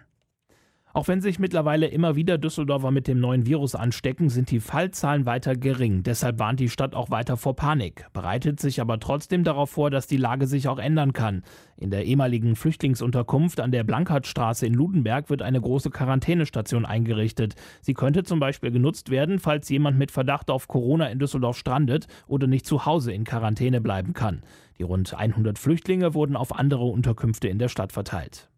Auch 0.96 1.08
wenn 1.08 1.22
sich 1.22 1.40
mittlerweile 1.40 1.88
immer 1.88 2.16
wieder 2.16 2.38
Düsseldorfer 2.38 2.92
mit 2.92 3.08
dem 3.08 3.20
neuen 3.20 3.48
Virus 3.48 3.74
anstecken, 3.74 4.30
sind 4.30 4.52
die 4.52 4.60
Fallzahlen 4.60 5.26
weiter 5.26 5.56
gering. 5.56 6.04
Deshalb 6.04 6.38
warnt 6.38 6.60
die 6.60 6.70
Stadt 6.70 6.94
auch 6.94 7.10
weiter 7.10 7.36
vor 7.36 7.56
Panik, 7.56 8.06
bereitet 8.14 8.60
sich 8.60 8.80
aber 8.80 9.00
trotzdem 9.00 9.44
darauf 9.44 9.72
vor, 9.72 9.90
dass 9.90 10.06
die 10.06 10.18
Lage 10.18 10.46
sich 10.46 10.68
auch 10.68 10.78
ändern 10.78 11.12
kann. 11.12 11.42
In 11.78 11.90
der 11.90 12.06
ehemaligen 12.06 12.56
Flüchtlingsunterkunft 12.56 13.60
an 13.60 13.72
der 13.72 13.84
Blankhartstraße 13.84 14.68
in 14.68 14.76
Ludenberg 14.76 15.32
wird 15.32 15.42
eine 15.42 15.60
große 15.60 15.90
Quarantänestation 15.90 16.86
eingerichtet. 16.86 17.56
Sie 17.82 17.96
könnte 17.96 18.24
zum 18.24 18.40
Beispiel 18.40 18.70
genutzt 18.70 19.10
werden, 19.10 19.40
falls 19.40 19.70
jemand 19.70 19.98
mit 19.98 20.12
Verdacht 20.12 20.52
auf 20.52 20.68
Corona 20.68 21.08
in 21.08 21.18
Düsseldorf 21.18 21.58
strandet 21.58 22.06
oder 22.28 22.46
nicht 22.46 22.68
zu 22.68 22.86
Hause 22.86 23.12
in 23.12 23.24
Quarantäne 23.24 23.82
bleiben 23.82 24.14
kann. 24.14 24.44
Die 24.78 24.84
rund 24.84 25.12
100 25.16 25.58
Flüchtlinge 25.58 26.14
wurden 26.14 26.36
auf 26.36 26.56
andere 26.56 26.84
Unterkünfte 26.86 27.48
in 27.48 27.58
der 27.58 27.70
Stadt 27.70 27.92
verteilt. 27.92 28.53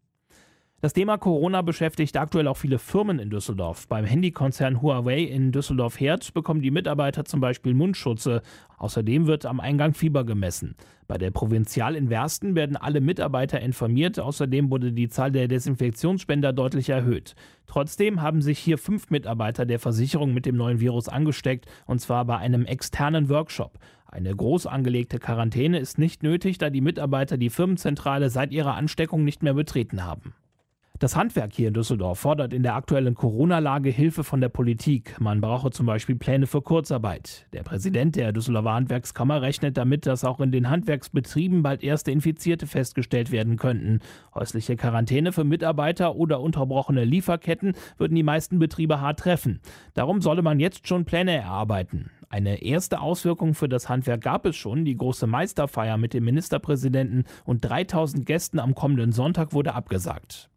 Das 0.86 0.94
Thema 0.94 1.18
Corona 1.18 1.64
beschäftigt 1.64 2.16
aktuell 2.16 2.48
auch 2.48 2.58
viele 2.58 2.78
Firmen 2.78 3.18
in 3.18 3.32
Düsseldorf. 3.32 3.88
Beim 3.88 4.06
Handykonzern 4.06 4.84
Huawei 4.84 5.22
in 5.24 5.52
Düsseldorf-Herd 5.52 6.36
bekommen 6.36 6.62
die 6.62 6.70
Mitarbeiter 6.70 7.26
zum 7.26 7.40
Beispiel 7.40 7.74
Mundschutze. 7.74 8.44
Außerdem 8.78 9.26
wird 9.26 9.48
am 9.48 9.60
Eingang 9.60 9.96
Fieber 9.96 10.26
gemessen. 10.26 10.76
Bei 11.08 11.18
der 11.18 11.32
Provinzial 11.32 11.96
in 11.96 12.12
Wersten 12.12 12.54
werden 12.54 12.78
alle 12.78 13.02
Mitarbeiter 13.02 13.62
informiert. 13.62 14.20
Außerdem 14.20 14.70
wurde 14.70 14.92
die 14.92 15.10
Zahl 15.10 15.32
der 15.32 15.48
Desinfektionsspender 15.48 16.54
deutlich 16.54 16.90
erhöht. 16.90 17.34
Trotzdem 17.66 18.22
haben 18.22 18.44
sich 18.44 18.60
hier 18.60 18.78
fünf 18.78 19.10
Mitarbeiter 19.10 19.66
der 19.66 19.80
Versicherung 19.80 20.36
mit 20.36 20.46
dem 20.46 20.56
neuen 20.56 20.80
Virus 20.82 21.10
angesteckt, 21.10 21.66
und 21.88 22.00
zwar 22.00 22.26
bei 22.26 22.38
einem 22.38 22.66
externen 22.66 23.28
Workshop. 23.30 23.80
Eine 24.06 24.36
groß 24.36 24.68
angelegte 24.68 25.18
Quarantäne 25.18 25.80
ist 25.80 25.98
nicht 25.98 26.22
nötig, 26.22 26.60
da 26.60 26.70
die 26.70 26.82
Mitarbeiter 26.82 27.38
die 27.38 27.50
Firmenzentrale 27.50 28.30
seit 28.30 28.52
ihrer 28.52 28.76
Ansteckung 28.76 29.24
nicht 29.24 29.42
mehr 29.42 29.56
betreten 29.56 30.04
haben. 30.04 30.36
Das 31.06 31.16
Handwerk 31.16 31.54
hier 31.54 31.68
in 31.68 31.76
Düsseldorf 31.76 32.18
fordert 32.18 32.52
in 32.52 32.64
der 32.64 32.74
aktuellen 32.74 33.14
Corona-Lage 33.14 33.92
Hilfe 33.92 34.24
von 34.24 34.42
der 34.42 34.50
Politik. 34.50 35.22
Man 35.22 35.40
brauche 35.40 35.70
zum 35.70 35.86
Beispiel 35.86 36.16
Pläne 36.16 36.48
für 36.48 36.64
Kurzarbeit. 36.64 37.46
Der 37.54 37.62
Präsident 37.62 38.16
der 38.16 38.32
Düsseldorfer 38.32 38.74
Handwerkskammer 38.74 39.44
rechnet 39.44 39.78
damit, 39.78 40.08
dass 40.08 40.24
auch 40.24 40.40
in 40.40 40.52
den 40.52 40.68
Handwerksbetrieben 40.68 41.62
bald 41.62 41.84
erste 41.84 42.10
Infizierte 42.10 42.66
festgestellt 42.66 43.32
werden 43.32 43.58
könnten. 43.58 44.00
Häusliche 44.34 44.78
Quarantäne 44.78 45.32
für 45.32 45.44
Mitarbeiter 45.44 46.16
oder 46.16 46.42
unterbrochene 46.42 47.06
Lieferketten 47.06 47.74
würden 48.00 48.16
die 48.16 48.24
meisten 48.24 48.58
Betriebe 48.58 49.00
hart 49.00 49.20
treffen. 49.20 49.62
Darum 49.94 50.22
solle 50.22 50.42
man 50.42 50.60
jetzt 50.60 50.88
schon 50.88 51.06
Pläne 51.06 51.34
erarbeiten. 51.34 52.10
Eine 52.30 52.64
erste 52.64 53.00
Auswirkung 53.00 53.54
für 53.54 53.70
das 53.70 53.90
Handwerk 53.90 54.22
gab 54.22 54.48
es 54.48 54.56
schon. 54.56 54.86
Die 54.86 54.98
große 54.98 55.28
Meisterfeier 55.28 55.98
mit 55.98 56.16
dem 56.16 56.26
Ministerpräsidenten 56.26 57.26
und 57.44 57.64
3000 57.64 58.26
Gästen 58.26 58.58
am 58.58 58.74
kommenden 58.74 59.12
Sonntag 59.12 59.54
wurde 59.54 59.76
abgesagt. 59.76 60.50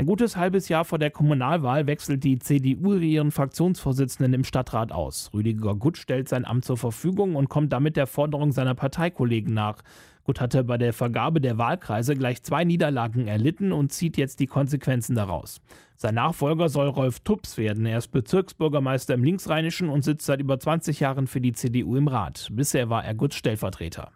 Ein 0.00 0.06
gutes 0.06 0.38
halbes 0.38 0.70
Jahr 0.70 0.86
vor 0.86 0.98
der 0.98 1.10
Kommunalwahl 1.10 1.86
wechselt 1.86 2.24
die 2.24 2.38
CDU 2.38 2.94
ihren 2.94 3.30
Fraktionsvorsitzenden 3.30 4.32
im 4.32 4.44
Stadtrat 4.44 4.92
aus. 4.92 5.30
Rüdiger 5.34 5.74
Gutt 5.74 5.98
stellt 5.98 6.26
sein 6.26 6.46
Amt 6.46 6.64
zur 6.64 6.78
Verfügung 6.78 7.36
und 7.36 7.50
kommt 7.50 7.70
damit 7.70 7.98
der 7.98 8.06
Forderung 8.06 8.50
seiner 8.50 8.74
Parteikollegen 8.74 9.52
nach. 9.52 9.82
Gutt 10.24 10.40
hatte 10.40 10.64
bei 10.64 10.78
der 10.78 10.94
Vergabe 10.94 11.42
der 11.42 11.58
Wahlkreise 11.58 12.16
gleich 12.16 12.42
zwei 12.42 12.64
Niederlagen 12.64 13.28
erlitten 13.28 13.72
und 13.72 13.92
zieht 13.92 14.16
jetzt 14.16 14.40
die 14.40 14.46
Konsequenzen 14.46 15.16
daraus. 15.16 15.60
Sein 15.96 16.14
Nachfolger 16.14 16.70
soll 16.70 16.88
Rolf 16.88 17.20
Tups 17.20 17.58
werden. 17.58 17.84
Er 17.84 17.98
ist 17.98 18.08
Bezirksbürgermeister 18.08 19.12
im 19.12 19.22
Linksrheinischen 19.22 19.90
und 19.90 20.02
sitzt 20.02 20.24
seit 20.24 20.40
über 20.40 20.58
20 20.58 20.98
Jahren 21.00 21.26
für 21.26 21.42
die 21.42 21.52
CDU 21.52 21.96
im 21.96 22.08
Rat. 22.08 22.48
Bisher 22.52 22.88
war 22.88 23.04
er 23.04 23.14
Gutts 23.14 23.36
Stellvertreter. 23.36 24.12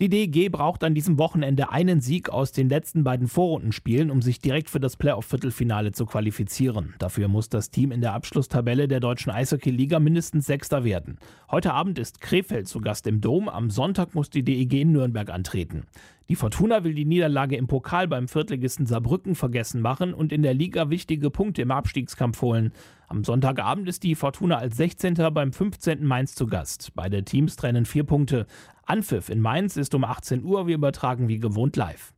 Die 0.00 0.08
DEG 0.08 0.50
braucht 0.50 0.82
an 0.82 0.92
diesem 0.92 1.18
Wochenende 1.18 1.70
einen 1.70 2.00
Sieg 2.00 2.28
aus 2.28 2.50
den 2.50 2.68
letzten 2.68 3.04
beiden 3.04 3.28
Vorrundenspielen, 3.28 4.10
um 4.10 4.22
sich 4.22 4.40
direkt 4.40 4.68
für 4.68 4.80
das 4.80 4.96
Playoff-Viertelfinale 4.96 5.92
zu 5.92 6.04
qualifizieren. 6.04 6.94
Dafür 6.98 7.28
muss 7.28 7.48
das 7.48 7.70
Team 7.70 7.92
in 7.92 8.00
der 8.00 8.12
Abschlusstabelle 8.12 8.88
der 8.88 8.98
deutschen 8.98 9.30
Eishockey-Liga 9.30 10.00
mindestens 10.00 10.46
Sechster 10.46 10.82
werden. 10.82 11.18
Heute 11.48 11.72
Abend 11.72 12.00
ist 12.00 12.20
Krefeld 12.20 12.66
zu 12.66 12.80
Gast 12.80 13.06
im 13.06 13.20
Dom. 13.20 13.48
Am 13.48 13.70
Sonntag 13.70 14.16
muss 14.16 14.30
die 14.30 14.42
DEG 14.42 14.80
in 14.80 14.90
Nürnberg 14.90 15.30
antreten. 15.30 15.84
Die 16.28 16.36
Fortuna 16.36 16.84
will 16.84 16.94
die 16.94 17.04
Niederlage 17.04 17.54
im 17.54 17.66
Pokal 17.66 18.08
beim 18.08 18.28
Viertligisten 18.28 18.86
Saarbrücken 18.86 19.34
vergessen 19.34 19.82
machen 19.82 20.14
und 20.14 20.32
in 20.32 20.42
der 20.42 20.54
Liga 20.54 20.88
wichtige 20.88 21.30
Punkte 21.30 21.60
im 21.62 21.70
Abstiegskampf 21.70 22.40
holen. 22.40 22.72
Am 23.08 23.22
Sonntagabend 23.22 23.86
ist 23.88 24.02
die 24.02 24.14
Fortuna 24.14 24.56
als 24.56 24.78
16. 24.78 25.14
beim 25.32 25.52
15. 25.52 26.04
Mainz 26.04 26.34
zu 26.34 26.46
Gast. 26.46 26.92
Beide 26.94 27.24
Teams 27.24 27.56
trennen 27.56 27.84
vier 27.84 28.04
Punkte. 28.04 28.46
Anpfiff 28.86 29.28
in 29.28 29.40
Mainz 29.40 29.76
ist 29.76 29.94
um 29.94 30.04
18 30.04 30.44
Uhr. 30.44 30.66
Wir 30.66 30.74
übertragen 30.74 31.28
wie 31.28 31.38
gewohnt 31.38 31.76
live. 31.76 32.12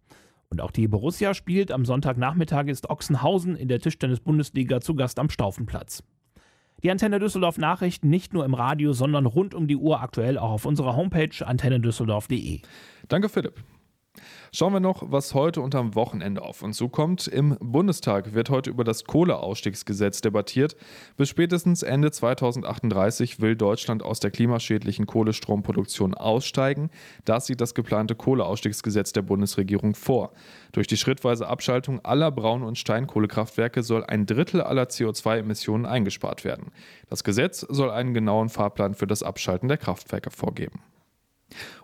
Und 0.48 0.60
auch 0.60 0.70
die 0.70 0.88
Borussia 0.88 1.34
spielt. 1.34 1.72
Am 1.72 1.84
Sonntagnachmittag 1.84 2.66
ist 2.66 2.88
Ochsenhausen 2.88 3.56
in 3.56 3.68
der 3.68 3.80
Tischtennis-Bundesliga 3.80 4.80
zu 4.80 4.94
Gast 4.94 5.18
am 5.18 5.30
Staufenplatz. 5.30 6.02
Die 6.82 6.90
Antenne 6.90 7.18
Düsseldorf 7.18 7.58
Nachrichten 7.58 8.10
nicht 8.10 8.34
nur 8.34 8.44
im 8.44 8.54
Radio, 8.54 8.92
sondern 8.92 9.26
rund 9.26 9.54
um 9.54 9.66
die 9.66 9.76
Uhr 9.76 10.00
aktuell 10.00 10.38
auch 10.38 10.50
auf 10.50 10.66
unserer 10.66 10.94
Homepage 10.94 11.44
antennedüsseldorf.de. 11.44 12.60
Danke, 13.08 13.28
Philipp. 13.28 13.62
Schauen 14.52 14.72
wir 14.72 14.80
noch, 14.80 15.02
was 15.10 15.34
heute 15.34 15.60
und 15.60 15.74
am 15.74 15.94
Wochenende 15.94 16.42
auf 16.42 16.62
uns 16.62 16.76
zukommt. 16.76 17.26
Im 17.26 17.56
Bundestag 17.60 18.34
wird 18.34 18.50
heute 18.50 18.70
über 18.70 18.84
das 18.84 19.04
Kohleausstiegsgesetz 19.04 20.20
debattiert. 20.20 20.76
Bis 21.16 21.28
spätestens 21.28 21.82
Ende 21.82 22.10
2038 22.10 23.40
will 23.40 23.56
Deutschland 23.56 24.02
aus 24.02 24.20
der 24.20 24.30
klimaschädlichen 24.30 25.06
Kohlestromproduktion 25.06 26.14
aussteigen. 26.14 26.90
Das 27.24 27.46
sieht 27.46 27.60
das 27.60 27.74
geplante 27.74 28.14
Kohleausstiegsgesetz 28.14 29.12
der 29.12 29.22
Bundesregierung 29.22 29.94
vor. 29.94 30.32
Durch 30.72 30.86
die 30.86 30.96
schrittweise 30.96 31.48
Abschaltung 31.48 32.04
aller 32.04 32.30
Braun- 32.30 32.62
und 32.62 32.78
Steinkohlekraftwerke 32.78 33.82
soll 33.82 34.04
ein 34.04 34.26
Drittel 34.26 34.60
aller 34.60 34.84
CO2-Emissionen 34.84 35.86
eingespart 35.86 36.44
werden. 36.44 36.72
Das 37.08 37.24
Gesetz 37.24 37.60
soll 37.60 37.90
einen 37.90 38.14
genauen 38.14 38.48
Fahrplan 38.48 38.94
für 38.94 39.06
das 39.06 39.22
Abschalten 39.22 39.68
der 39.68 39.78
Kraftwerke 39.78 40.30
vorgeben. 40.30 40.80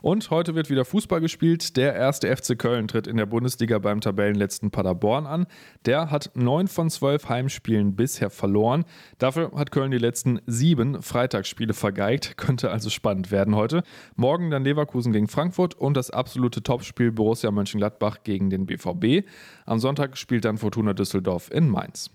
Und 0.00 0.31
heute 0.31 0.54
wird 0.54 0.71
wieder 0.71 0.85
Fußball 0.85 1.21
gespielt. 1.21 1.76
Der 1.76 1.95
erste 1.95 2.35
FC 2.35 2.59
Köln 2.59 2.88
tritt 2.88 3.07
in 3.07 3.16
der 3.16 3.26
Bundesliga 3.26 3.78
beim 3.78 4.00
Tabellenletzten 4.00 4.71
Paderborn 4.71 5.26
an. 5.26 5.47
Der 5.87 6.11
hat 6.11 6.33
neun 6.35 6.66
von 6.66 6.90
zwölf 6.90 7.28
Heimspielen 7.28 7.95
bisher 7.95 8.31
verloren. 8.31 8.85
Dafür 9.19 9.52
hat 9.54 9.71
Köln 9.71 9.92
die 9.92 9.99
letzten 9.99 10.40
sieben 10.47 11.02
Freitagsspiele 11.02 11.75
vergeigt. 11.75 12.37
Könnte 12.37 12.71
also 12.71 12.90
spannend 12.90 13.31
werden 13.31 13.54
heute. 13.54 13.83
Morgen 14.16 14.50
dann 14.50 14.64
Leverkusen 14.64 15.12
gegen 15.12 15.28
Frankfurt 15.28 15.75
und 15.75 15.97
das 15.97 16.11
absolute 16.11 16.62
Topspiel 16.62 17.12
Borussia 17.12 17.50
Mönchengladbach 17.50 18.25
gegen 18.25 18.50
den 18.50 18.66
BVB. 18.66 19.26
Am 19.64 19.78
Sonntag 19.78 20.19
spielt 20.19 20.45
dann 20.45 20.59
Fortuna 20.59 20.92
Düsseldorf 20.92 21.50
in 21.52 21.69
Mainz. 21.69 22.11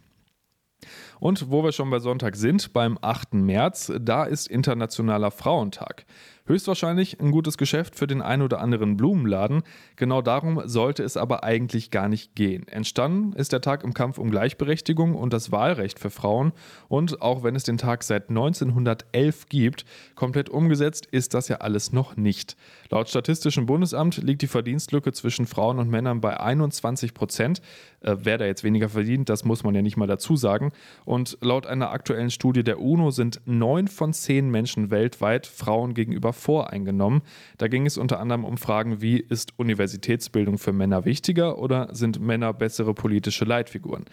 Und 1.20 1.52
wo 1.52 1.64
wir 1.64 1.72
schon 1.72 1.90
bei 1.90 2.00
Sonntag 2.00 2.36
sind, 2.36 2.74
beim 2.74 2.98
8. 3.02 3.34
März, 3.34 3.92
da 4.00 4.24
ist 4.24 4.48
Internationaler 4.48 5.32
Frauentag. 5.32 6.06
Höchstwahrscheinlich 6.48 7.20
ein 7.20 7.32
gutes 7.32 7.58
Geschäft 7.58 7.98
für 7.98 8.08
den 8.08 8.22
ein 8.22 8.42
oder 8.42 8.62
anderen 8.62 8.96
Blumenladen. 8.96 9.64
Genau 9.98 10.22
darum 10.22 10.62
sollte 10.64 11.04
es 11.04 11.18
aber 11.18 11.44
eigentlich 11.44 11.92
gar 11.92 12.08
nicht 12.08 12.36
gehen. 12.36 12.66
Entstanden 12.70 13.34
ist 13.34 13.52
der 13.52 13.60
Tag 13.60 13.84
im 13.84 13.94
Kampf 13.94 14.18
um 14.18 14.32
Gleichberechtigung 14.32 15.14
und 15.14 15.34
das 15.34 15.52
Wahlrecht 15.52 16.00
für 16.00 16.10
Frauen. 16.10 16.54
Und 16.88 17.22
auch 17.22 17.44
wenn 17.44 17.58
es 17.58 17.64
den 17.64 17.78
Tag 17.78 18.02
seit 18.04 18.30
1911 18.30 19.50
gibt, 19.50 19.84
komplett 20.16 20.50
umgesetzt 20.50 21.06
ist 21.08 21.34
das 21.34 21.50
ja 21.50 21.58
alles 21.58 21.92
noch 21.92 22.16
nicht. 22.16 22.56
Laut 22.90 23.10
Statistischem 23.10 23.66
Bundesamt 23.66 24.16
liegt 24.24 24.42
die 24.42 24.48
Verdienstlücke 24.48 25.12
zwischen 25.12 25.48
Frauen 25.48 25.80
und 25.80 25.90
Männern 25.90 26.22
bei 26.22 26.40
21 26.40 27.14
Prozent. 27.14 27.62
Äh, 28.00 28.16
wer 28.22 28.38
da 28.38 28.46
jetzt 28.46 28.64
weniger 28.64 28.88
verdient, 28.88 29.28
das 29.28 29.44
muss 29.44 29.66
man 29.66 29.76
ja 29.76 29.82
nicht 29.82 29.98
mal 29.98 30.08
dazu 30.08 30.38
sagen. 30.38 30.72
Und 31.08 31.38
laut 31.40 31.66
einer 31.66 31.92
aktuellen 31.92 32.30
Studie 32.30 32.66
der 32.66 32.82
UNO 32.82 33.12
sind 33.12 33.40
neun 33.46 33.88
von 33.88 34.12
zehn 34.12 34.52
Menschen 34.52 34.92
weltweit 34.92 35.48
Frauen 35.48 35.94
gegenüber 35.94 36.34
voreingenommen. 36.34 37.22
Da 37.58 37.70
ging 37.70 37.86
es 37.86 37.98
unter 37.98 38.20
anderem 38.20 38.44
um 38.44 38.58
Fragen 38.58 39.02
wie, 39.02 39.18
ist 39.18 39.58
Universitätsbildung 39.58 40.58
für 40.58 40.74
Männer 40.74 41.06
wichtiger 41.06 41.60
oder 41.60 41.96
sind 41.96 42.20
Männer 42.20 42.52
bessere 42.52 42.94
politische 42.94 43.46
Leitfiguren? 43.46 44.04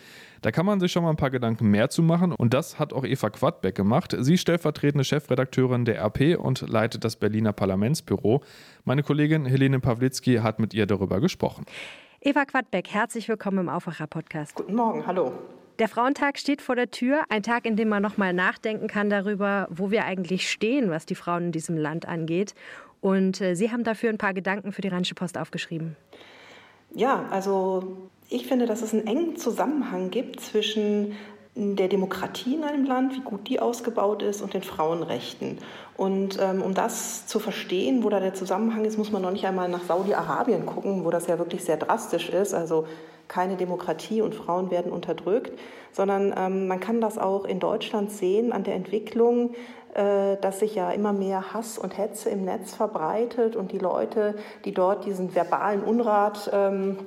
Da 0.40 0.52
kann 0.52 0.66
man 0.66 0.78
sich 0.78 0.92
schon 0.92 1.02
mal 1.02 1.10
ein 1.10 1.16
paar 1.16 1.32
Gedanken 1.32 1.68
mehr 1.68 1.90
zu 1.90 2.00
machen 2.00 2.30
und 2.30 2.54
das 2.54 2.78
hat 2.78 2.92
auch 2.92 3.04
Eva 3.04 3.28
Quadbeck 3.28 3.74
gemacht. 3.74 4.14
Sie 4.16 4.38
stellvertretende 4.38 5.02
Chefredakteurin 5.02 5.84
der 5.84 6.00
RP 6.00 6.38
und 6.38 6.60
leitet 6.60 7.02
das 7.02 7.16
Berliner 7.16 7.52
Parlamentsbüro. 7.52 8.40
Meine 8.84 9.02
Kollegin 9.02 9.46
Helene 9.46 9.80
Pawlitzki 9.80 10.36
hat 10.36 10.60
mit 10.60 10.72
ihr 10.72 10.86
darüber 10.86 11.20
gesprochen. 11.20 11.66
Eva 12.20 12.44
Quadbeck, 12.44 12.86
herzlich 12.90 13.28
willkommen 13.28 13.58
im 13.58 13.68
Aufwacher-Podcast. 13.68 14.54
Guten 14.54 14.76
Morgen, 14.76 15.04
hallo. 15.08 15.32
Der 15.80 15.88
Frauentag 15.88 16.38
steht 16.38 16.62
vor 16.62 16.76
der 16.76 16.90
Tür, 16.92 17.24
ein 17.28 17.42
Tag, 17.42 17.66
in 17.66 17.74
dem 17.74 17.88
man 17.88 18.00
noch 18.00 18.16
mal 18.16 18.32
nachdenken 18.32 18.86
kann 18.86 19.10
darüber, 19.10 19.66
wo 19.70 19.90
wir 19.90 20.04
eigentlich 20.04 20.48
stehen, 20.48 20.90
was 20.90 21.04
die 21.04 21.16
Frauen 21.16 21.46
in 21.46 21.52
diesem 21.52 21.76
Land 21.76 22.06
angeht. 22.06 22.54
Und 23.00 23.40
äh, 23.40 23.54
Sie 23.54 23.72
haben 23.72 23.82
dafür 23.82 24.10
ein 24.10 24.18
paar 24.18 24.34
Gedanken 24.34 24.70
für 24.70 24.82
die 24.82 24.88
Rheinische 24.88 25.16
Post 25.16 25.36
aufgeschrieben. 25.36 25.96
Ja, 26.94 27.26
also 27.30 27.96
ich 28.30 28.46
finde, 28.46 28.66
dass 28.66 28.82
es 28.82 28.92
einen 28.92 29.06
engen 29.06 29.36
Zusammenhang 29.36 30.10
gibt 30.10 30.40
zwischen 30.40 31.16
der 31.56 31.88
Demokratie 31.88 32.54
in 32.54 32.64
einem 32.64 32.84
Land, 32.84 33.14
wie 33.14 33.20
gut 33.20 33.48
die 33.48 33.60
ausgebaut 33.60 34.22
ist 34.22 34.42
und 34.42 34.54
den 34.54 34.62
Frauenrechten. 34.62 35.58
Und 35.96 36.38
ähm, 36.40 36.62
um 36.62 36.74
das 36.74 37.26
zu 37.28 37.38
verstehen, 37.38 38.02
wo 38.02 38.08
da 38.08 38.18
der 38.18 38.34
Zusammenhang 38.34 38.84
ist, 38.84 38.98
muss 38.98 39.12
man 39.12 39.22
noch 39.22 39.30
nicht 39.30 39.46
einmal 39.46 39.68
nach 39.68 39.84
Saudi-Arabien 39.84 40.66
gucken, 40.66 41.04
wo 41.04 41.10
das 41.10 41.28
ja 41.28 41.38
wirklich 41.38 41.64
sehr 41.64 41.76
drastisch 41.76 42.28
ist. 42.30 42.54
Also 42.54 42.86
keine 43.28 43.56
Demokratie 43.56 44.20
und 44.20 44.34
Frauen 44.34 44.70
werden 44.70 44.92
unterdrückt, 44.92 45.58
sondern 45.92 46.34
ähm, 46.36 46.66
man 46.66 46.80
kann 46.80 47.00
das 47.00 47.18
auch 47.18 47.44
in 47.44 47.60
Deutschland 47.60 48.10
sehen 48.10 48.52
an 48.52 48.64
der 48.64 48.74
Entwicklung, 48.74 49.54
äh, 49.94 50.36
dass 50.40 50.58
sich 50.58 50.74
ja 50.74 50.90
immer 50.90 51.12
mehr 51.12 51.54
Hass 51.54 51.78
und 51.78 51.96
Hetze 51.96 52.30
im 52.30 52.44
Netz 52.44 52.74
verbreitet 52.74 53.54
und 53.54 53.70
die 53.70 53.78
Leute, 53.78 54.34
die 54.64 54.74
dort 54.74 55.04
diesen 55.04 55.34
verbalen 55.36 55.84
Unrat 55.84 56.50
ähm, 56.52 56.98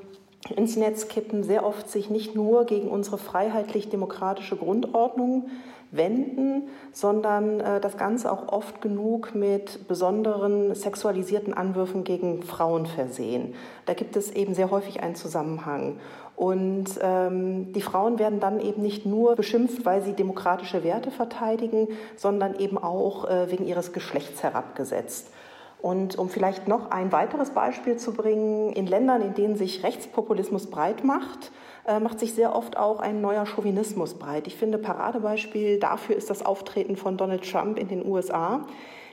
ins 0.56 0.75
Netz 0.75 1.08
kippen, 1.08 1.44
sehr 1.44 1.66
oft 1.66 1.89
sich 1.89 2.10
nicht 2.10 2.36
nur 2.36 2.66
gegen 2.66 2.89
unsere 2.89 3.18
freiheitlich-demokratische 3.18 4.56
Grundordnung 4.56 5.50
wenden, 5.92 6.63
sondern 6.92 7.60
äh, 7.60 7.80
das 7.80 7.98
Ganze 7.98 8.32
auch 8.32 8.50
oft 8.50 8.82
genug 8.82 9.34
mit 9.36 9.88
besonderen 9.88 10.75
sexualisierten 10.75 11.54
Anwürfen 11.54 12.04
gegen 12.04 12.44
Frauen 12.44 12.86
versehen. 12.86 13.56
Da 13.86 13.94
gibt 13.94 14.16
es 14.16 14.32
eben 14.32 14.54
sehr 14.54 14.70
häufig 14.72 15.01
einen 15.01 15.16
Zusammenhang. 15.16 16.00
Und 16.36 17.00
ähm, 17.01 17.74
die 17.74 17.82
Frauen 17.82 18.20
werden 18.20 18.39
dann 18.39 18.60
eben 18.60 18.84
nicht 18.84 19.06
nur 19.06 19.36
beschimpft, 19.36 19.86
weil 19.86 20.04
sie 20.04 20.13
demokratische 20.13 20.84
Werte 20.84 21.10
verteidigen, 21.10 21.88
sondern 22.16 22.60
eben 22.60 22.77
auch 22.77 23.27
äh, 23.27 23.50
wegen 23.50 23.66
ihres 23.66 23.92
Geschlechts 23.92 24.44
herabgesetzt. 24.44 25.32
Und 25.79 26.17
um 26.17 26.29
vielleicht 26.29 26.67
noch 26.67 26.91
ein 26.91 27.12
weiteres 27.12 27.51
Beispiel 27.51 27.98
zu 27.98 28.13
bringen, 28.13 28.74
in 28.74 28.88
Ländern, 28.88 29.22
in 29.22 29.36
denen 29.36 29.55
sich 29.55 29.84
Rechtspopulismus 29.84 30.67
breit 30.67 31.03
macht, 31.03 31.51
äh, 31.88 32.00
macht 32.00 32.19
sich 32.19 32.34
sehr 32.34 32.55
oft 32.55 32.77
auch 32.77 33.00
ein 33.00 33.22
neuer 33.22 33.46
Chauvinismus 33.46 34.15
breit. 34.15 34.48
Ich 34.48 34.55
finde, 34.55 34.79
Paradebeispiel 34.79 35.79
dafür 35.79 36.15
ist 36.15 36.29
das 36.29 36.43
Auftreten 36.43 36.96
von 36.96 37.15
Donald 37.15 37.50
Trump 37.50 37.77
in 37.77 37.88
den 37.88 38.05
USA. 38.05 38.62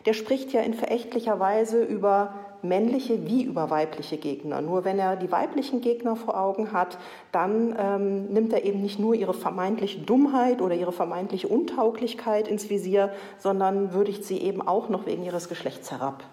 Der 0.07 0.15
spricht 0.15 0.53
ja 0.53 0.61
in 0.63 0.75
verächtlicher 0.75 1.39
Weise 1.39 1.83
über 1.83 2.35
männliche 2.63 3.27
wie 3.27 3.43
über 3.43 3.71
weibliche 3.71 4.17
Gegner. 4.17 4.61
Nur 4.61 4.85
wenn 4.85 4.99
er 4.99 5.17
die 5.17 5.31
weiblichen 5.31 5.81
Gegner 5.83 6.17
vor 6.17 6.41
Augen 6.41 6.73
hat, 6.73 6.99
dann 7.31 7.77
ähm, 7.79 8.27
nimmt 8.33 8.53
er 8.53 8.65
eben 8.65 8.81
nicht 8.81 8.99
nur 8.99 9.15
ihre 9.15 9.35
vermeintliche 9.35 10.01
Dummheit 10.01 10.61
oder 10.63 10.75
ihre 10.75 10.93
vermeintliche 10.93 11.49
Untauglichkeit 11.49 12.49
ins 12.49 12.71
Visier, 12.71 13.13
sondern 13.39 13.93
würdigt 13.93 14.25
sie 14.25 14.39
eben 14.39 14.67
auch 14.67 14.89
noch 14.89 15.07
wegen 15.07 15.25
ihres 15.25 15.49
Geschlechts 15.49 15.91
herab. 15.91 16.25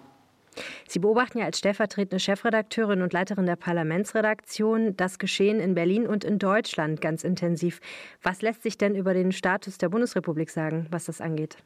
Sie 0.92 0.98
beobachten 0.98 1.38
ja 1.38 1.46
als 1.46 1.58
stellvertretende 1.58 2.20
Chefredakteurin 2.20 3.00
und 3.00 3.14
Leiterin 3.14 3.46
der 3.46 3.56
Parlamentsredaktion 3.56 4.94
das 4.94 5.18
Geschehen 5.18 5.58
in 5.58 5.74
Berlin 5.74 6.06
und 6.06 6.22
in 6.22 6.38
Deutschland 6.38 7.00
ganz 7.00 7.24
intensiv. 7.24 7.80
Was 8.22 8.42
lässt 8.42 8.62
sich 8.62 8.76
denn 8.76 8.94
über 8.94 9.14
den 9.14 9.32
Status 9.32 9.78
der 9.78 9.88
Bundesrepublik 9.88 10.50
sagen, 10.50 10.86
was 10.90 11.06
das 11.06 11.22
angeht? 11.22 11.56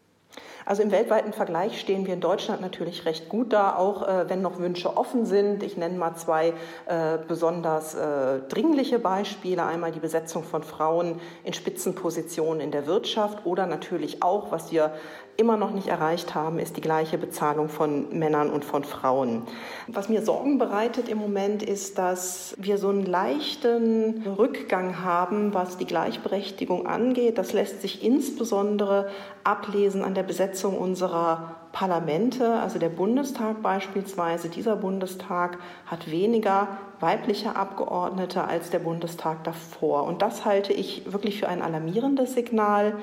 Also 0.64 0.83
im 0.83 0.90
weltweiten 0.90 1.33
Vergleich 1.33 1.81
stehen 1.81 2.07
wir 2.07 2.14
in 2.14 2.21
Deutschland 2.21 2.61
natürlich 2.61 3.05
recht 3.05 3.28
gut 3.28 3.52
da, 3.52 3.76
auch 3.76 4.07
äh, 4.07 4.28
wenn 4.28 4.43
noch 4.43 4.59
Wünsche 4.59 4.97
offen 4.97 5.25
sind. 5.25 5.62
Ich 5.62 5.76
nenne 5.76 5.97
mal 5.97 6.16
zwei 6.16 6.55
äh, 6.87 7.19
besonders 7.28 7.95
äh, 7.95 8.40
dringliche 8.49 8.99
Beispiele. 8.99 9.64
Einmal 9.64 9.93
die 9.93 10.00
Besetzung 10.00 10.43
von 10.43 10.64
Frauen 10.64 11.21
in 11.45 11.52
Spitzenpositionen 11.52 12.61
in 12.61 12.73
der 12.73 12.87
Wirtschaft 12.87 13.47
oder 13.47 13.66
natürlich 13.66 14.23
auch, 14.23 14.50
was 14.50 14.73
wir 14.73 14.93
immer 15.37 15.57
noch 15.57 15.71
nicht 15.71 15.88
erreicht 15.88 16.35
haben, 16.35 16.59
ist 16.59 16.76
die 16.76 16.81
gleiche 16.81 17.19
Bezahlung 17.19 17.69
von 17.69 18.19
Männern 18.19 18.50
und 18.50 18.64
von 18.64 18.85
Frauen. 18.85 19.43
Was 19.87 20.09
mir 20.09 20.23
Sorgen 20.23 20.59
bereitet 20.59 21.09
im 21.09 21.19
Moment 21.19 21.62
ist, 21.62 21.99
dass 21.99 22.55
wir 22.59 22.78
so 22.78 22.88
einen 22.88 23.05
leichten 23.05 24.26
Rückgang 24.26 25.05
haben, 25.05 25.52
was 25.55 25.76
die 25.76 25.87
Gleichberechtigung 25.87 26.87
angeht. 26.87 27.38
Das 27.38 27.52
lässt 27.52 27.83
sich 27.83 28.02
insbesondere 28.02 29.11
ablesen 29.47 30.03
an 30.03 30.15
der 30.15 30.23
Besetzung 30.23 30.76
unserer 30.79 31.57
Parlamente, 31.73 32.55
also 32.55 32.79
der 32.79 32.88
Bundestag 32.88 33.62
beispielsweise. 33.62 34.49
Dieser 34.49 34.76
Bundestag 34.76 35.59
hat 35.87 36.11
weniger 36.11 36.69
weibliche 37.00 37.55
Abgeordnete 37.55 38.45
als 38.45 38.71
der 38.71 38.79
Bundestag 38.79 39.45
davor. 39.45 40.05
Und 40.05 40.23
das 40.23 40.45
halte 40.45 40.73
ich 40.73 41.12
wirklich 41.12 41.38
für 41.38 41.49
ein 41.49 41.62
alarmierendes 41.62 42.35
Signal. 42.35 42.95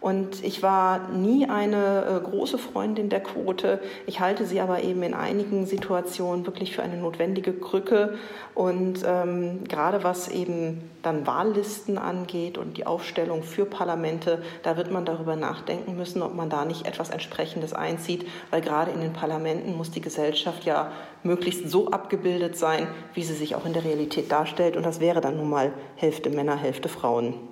Und 0.00 0.42
ich 0.42 0.62
war 0.62 1.08
nie 1.10 1.46
eine 1.46 2.04
äh, 2.06 2.28
große 2.28 2.56
Freundin 2.56 3.10
der 3.10 3.20
Quote. 3.20 3.80
Ich 4.06 4.20
halte 4.20 4.46
sie 4.46 4.60
aber 4.60 4.82
eben 4.82 5.02
in 5.02 5.12
einigen 5.12 5.66
Situationen 5.66 6.46
wirklich 6.46 6.74
für 6.74 6.82
eine 6.82 6.96
notwendige 6.96 7.52
Krücke. 7.52 8.14
Und 8.54 9.00
ähm, 9.06 9.64
gerade 9.68 10.02
was 10.02 10.28
eben 10.28 10.90
dann 11.02 11.26
Wahllisten 11.26 11.98
angeht 11.98 12.56
und 12.56 12.78
die 12.78 12.86
Aufstellung 12.86 13.42
für 13.42 13.66
Parlamente, 13.66 14.42
da 14.62 14.78
wird 14.78 14.90
man 14.90 15.04
darüber 15.04 15.36
nachdenken 15.36 15.96
müssen, 15.96 16.22
ob 16.22 16.34
man 16.34 16.48
da 16.48 16.64
nicht 16.64 16.86
etwas 16.86 17.10
Entsprechendes 17.10 17.74
einzieht, 17.74 18.26
weil 18.50 18.62
gerade 18.62 18.90
in 18.92 19.00
den 19.00 19.12
Parlamenten 19.12 19.76
muss 19.76 19.90
die 19.90 20.00
Gesellschaft 20.00 20.64
ja 20.64 20.92
möglichst 21.22 21.68
so 21.68 21.90
abgebildet 21.90 22.56
sein, 22.56 22.86
wie 23.12 23.22
sie 23.22 23.34
sich 23.34 23.54
auch 23.54 23.66
in 23.66 23.74
der 23.74 23.84
Realität 23.84 24.32
darstellt. 24.32 24.78
Und 24.78 24.86
das 24.86 25.00
wäre 25.00 25.20
dann 25.20 25.36
nun 25.36 25.50
mal 25.50 25.72
Hälfte 25.96 26.30
Männer, 26.30 26.56
Hälfte 26.56 26.88
Frauen. 26.88 27.49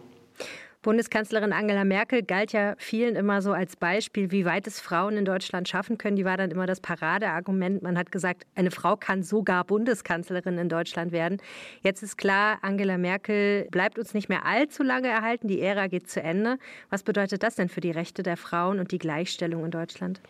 Bundeskanzlerin 0.82 1.52
Angela 1.52 1.82
Merkel 1.82 2.22
galt 2.22 2.52
ja 2.52 2.74
vielen 2.78 3.16
immer 3.16 3.42
so 3.42 3.52
als 3.52 3.74
Beispiel, 3.74 4.30
wie 4.30 4.44
weit 4.44 4.68
es 4.68 4.80
Frauen 4.80 5.16
in 5.16 5.24
Deutschland 5.24 5.68
schaffen 5.68 5.98
können. 5.98 6.14
Die 6.14 6.24
war 6.24 6.36
dann 6.36 6.52
immer 6.52 6.66
das 6.66 6.80
Paradeargument. 6.80 7.82
Man 7.82 7.98
hat 7.98 8.12
gesagt, 8.12 8.46
eine 8.54 8.70
Frau 8.70 8.94
kann 8.96 9.24
sogar 9.24 9.64
Bundeskanzlerin 9.64 10.56
in 10.56 10.68
Deutschland 10.68 11.10
werden. 11.10 11.38
Jetzt 11.82 12.04
ist 12.04 12.16
klar, 12.16 12.58
Angela 12.62 12.96
Merkel 12.96 13.66
bleibt 13.72 13.98
uns 13.98 14.14
nicht 14.14 14.28
mehr 14.28 14.46
allzu 14.46 14.84
lange 14.84 15.08
erhalten. 15.08 15.48
Die 15.48 15.60
Ära 15.60 15.88
geht 15.88 16.08
zu 16.08 16.22
Ende. 16.22 16.58
Was 16.90 17.02
bedeutet 17.02 17.42
das 17.42 17.56
denn 17.56 17.68
für 17.68 17.80
die 17.80 17.90
Rechte 17.90 18.22
der 18.22 18.36
Frauen 18.36 18.78
und 18.78 18.92
die 18.92 18.98
Gleichstellung 18.98 19.64
in 19.64 19.72
Deutschland? 19.72 20.20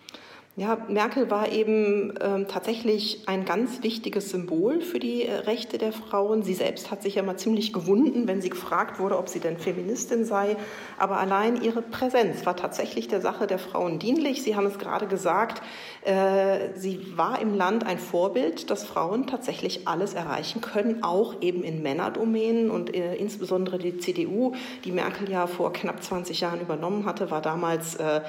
Ja, 0.56 0.76
Merkel 0.88 1.30
war 1.30 1.52
eben 1.52 2.14
ähm, 2.20 2.48
tatsächlich 2.48 3.28
ein 3.28 3.44
ganz 3.44 3.84
wichtiges 3.84 4.30
Symbol 4.30 4.80
für 4.80 4.98
die 4.98 5.24
äh, 5.24 5.32
Rechte 5.32 5.78
der 5.78 5.92
Frauen. 5.92 6.42
Sie 6.42 6.54
selbst 6.54 6.90
hat 6.90 7.00
sich 7.00 7.14
ja 7.14 7.22
mal 7.22 7.36
ziemlich 7.36 7.72
gewunden, 7.72 8.26
wenn 8.26 8.42
sie 8.42 8.50
gefragt 8.50 8.98
wurde, 8.98 9.18
ob 9.18 9.28
sie 9.28 9.38
denn 9.38 9.56
Feministin 9.56 10.24
sei. 10.24 10.56
Aber 10.98 11.18
allein 11.20 11.62
ihre 11.62 11.80
Präsenz 11.80 12.44
war 12.44 12.56
tatsächlich 12.56 13.06
der 13.06 13.20
Sache 13.20 13.46
der 13.46 13.60
Frauen 13.60 14.00
dienlich. 14.00 14.42
Sie 14.42 14.56
haben 14.56 14.66
es 14.66 14.80
gerade 14.80 15.06
gesagt, 15.06 15.62
äh, 16.04 16.70
sie 16.74 17.16
war 17.16 17.40
im 17.40 17.54
Land 17.54 17.86
ein 17.86 17.98
Vorbild, 17.98 18.68
dass 18.68 18.82
Frauen 18.82 19.28
tatsächlich 19.28 19.86
alles 19.86 20.14
erreichen 20.14 20.60
können, 20.60 21.04
auch 21.04 21.40
eben 21.40 21.62
in 21.62 21.82
Männerdomänen. 21.82 22.72
Und 22.72 22.96
äh, 22.96 23.14
insbesondere 23.14 23.78
die 23.78 23.98
CDU, 23.98 24.54
die 24.84 24.90
Merkel 24.90 25.30
ja 25.30 25.46
vor 25.46 25.72
knapp 25.72 26.02
20 26.02 26.40
Jahren 26.40 26.60
übernommen 26.60 27.06
hatte, 27.06 27.30
war 27.30 27.42
damals 27.42 27.94
äh, 27.94 28.22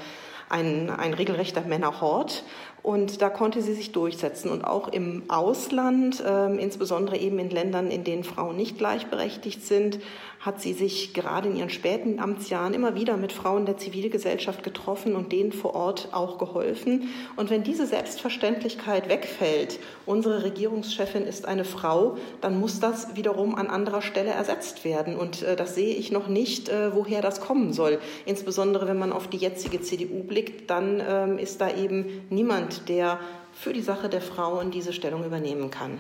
ein, 0.49 0.89
ein 0.89 1.13
regelrechter 1.13 1.62
Männerhort. 1.62 2.43
Und 2.81 3.21
da 3.21 3.29
konnte 3.29 3.61
sie 3.61 3.73
sich 3.73 3.91
durchsetzen. 3.91 4.49
Und 4.49 4.63
auch 4.63 4.87
im 4.87 5.23
Ausland, 5.27 6.23
äh, 6.25 6.55
insbesondere 6.55 7.17
eben 7.17 7.39
in 7.39 7.49
Ländern, 7.49 7.91
in 7.91 8.03
denen 8.03 8.23
Frauen 8.23 8.55
nicht 8.55 8.77
gleichberechtigt 8.77 9.65
sind, 9.65 9.99
hat 10.39 10.61
sie 10.61 10.71
sich 10.71 11.13
gerade 11.13 11.49
in 11.49 11.57
ihren 11.57 11.69
späten 11.69 12.19
Amtsjahren 12.19 12.73
immer 12.73 12.95
wieder 12.95 13.17
mit 13.17 13.33
Frauen 13.33 13.65
der 13.65 13.77
Zivilgesellschaft 13.77 14.63
getroffen 14.63 15.15
und 15.15 15.33
denen 15.33 15.51
vor 15.51 15.75
Ort 15.75 16.09
auch 16.13 16.37
geholfen. 16.37 17.09
Und 17.35 17.49
wenn 17.49 17.63
diese 17.63 17.85
Selbstverständlichkeit 17.85 19.09
wegfällt, 19.09 19.79
unsere 20.05 20.43
Regierungschefin 20.43 21.23
ist 21.25 21.45
eine 21.45 21.65
Frau, 21.65 22.15
dann 22.39 22.57
muss 22.57 22.79
das 22.79 23.17
wiederum 23.17 23.55
an 23.55 23.67
anderer 23.67 24.01
Stelle 24.01 24.31
ersetzt 24.31 24.85
werden. 24.85 25.17
Und 25.17 25.41
äh, 25.41 25.57
das 25.57 25.75
sehe 25.75 25.95
ich 25.95 26.11
noch 26.11 26.29
nicht, 26.29 26.69
äh, 26.69 26.95
woher 26.95 27.21
das 27.21 27.41
kommen 27.41 27.73
soll. 27.73 27.99
Insbesondere 28.25 28.87
wenn 28.87 28.97
man 28.97 29.11
auf 29.11 29.27
die 29.27 29.37
jetzige 29.37 29.81
CDU 29.81 30.23
blickt, 30.23 30.69
dann 30.69 31.03
ähm, 31.05 31.37
ist 31.37 31.59
da 31.59 31.69
eben 31.75 32.25
niemand, 32.29 32.68
der 32.88 33.19
für 33.53 33.73
die 33.73 33.82
Sache 33.82 34.10
der 34.10 34.21
Frauen 34.21 34.71
diese 34.71 34.93
Stellung 34.93 35.25
übernehmen 35.25 35.71
kann. 35.71 35.99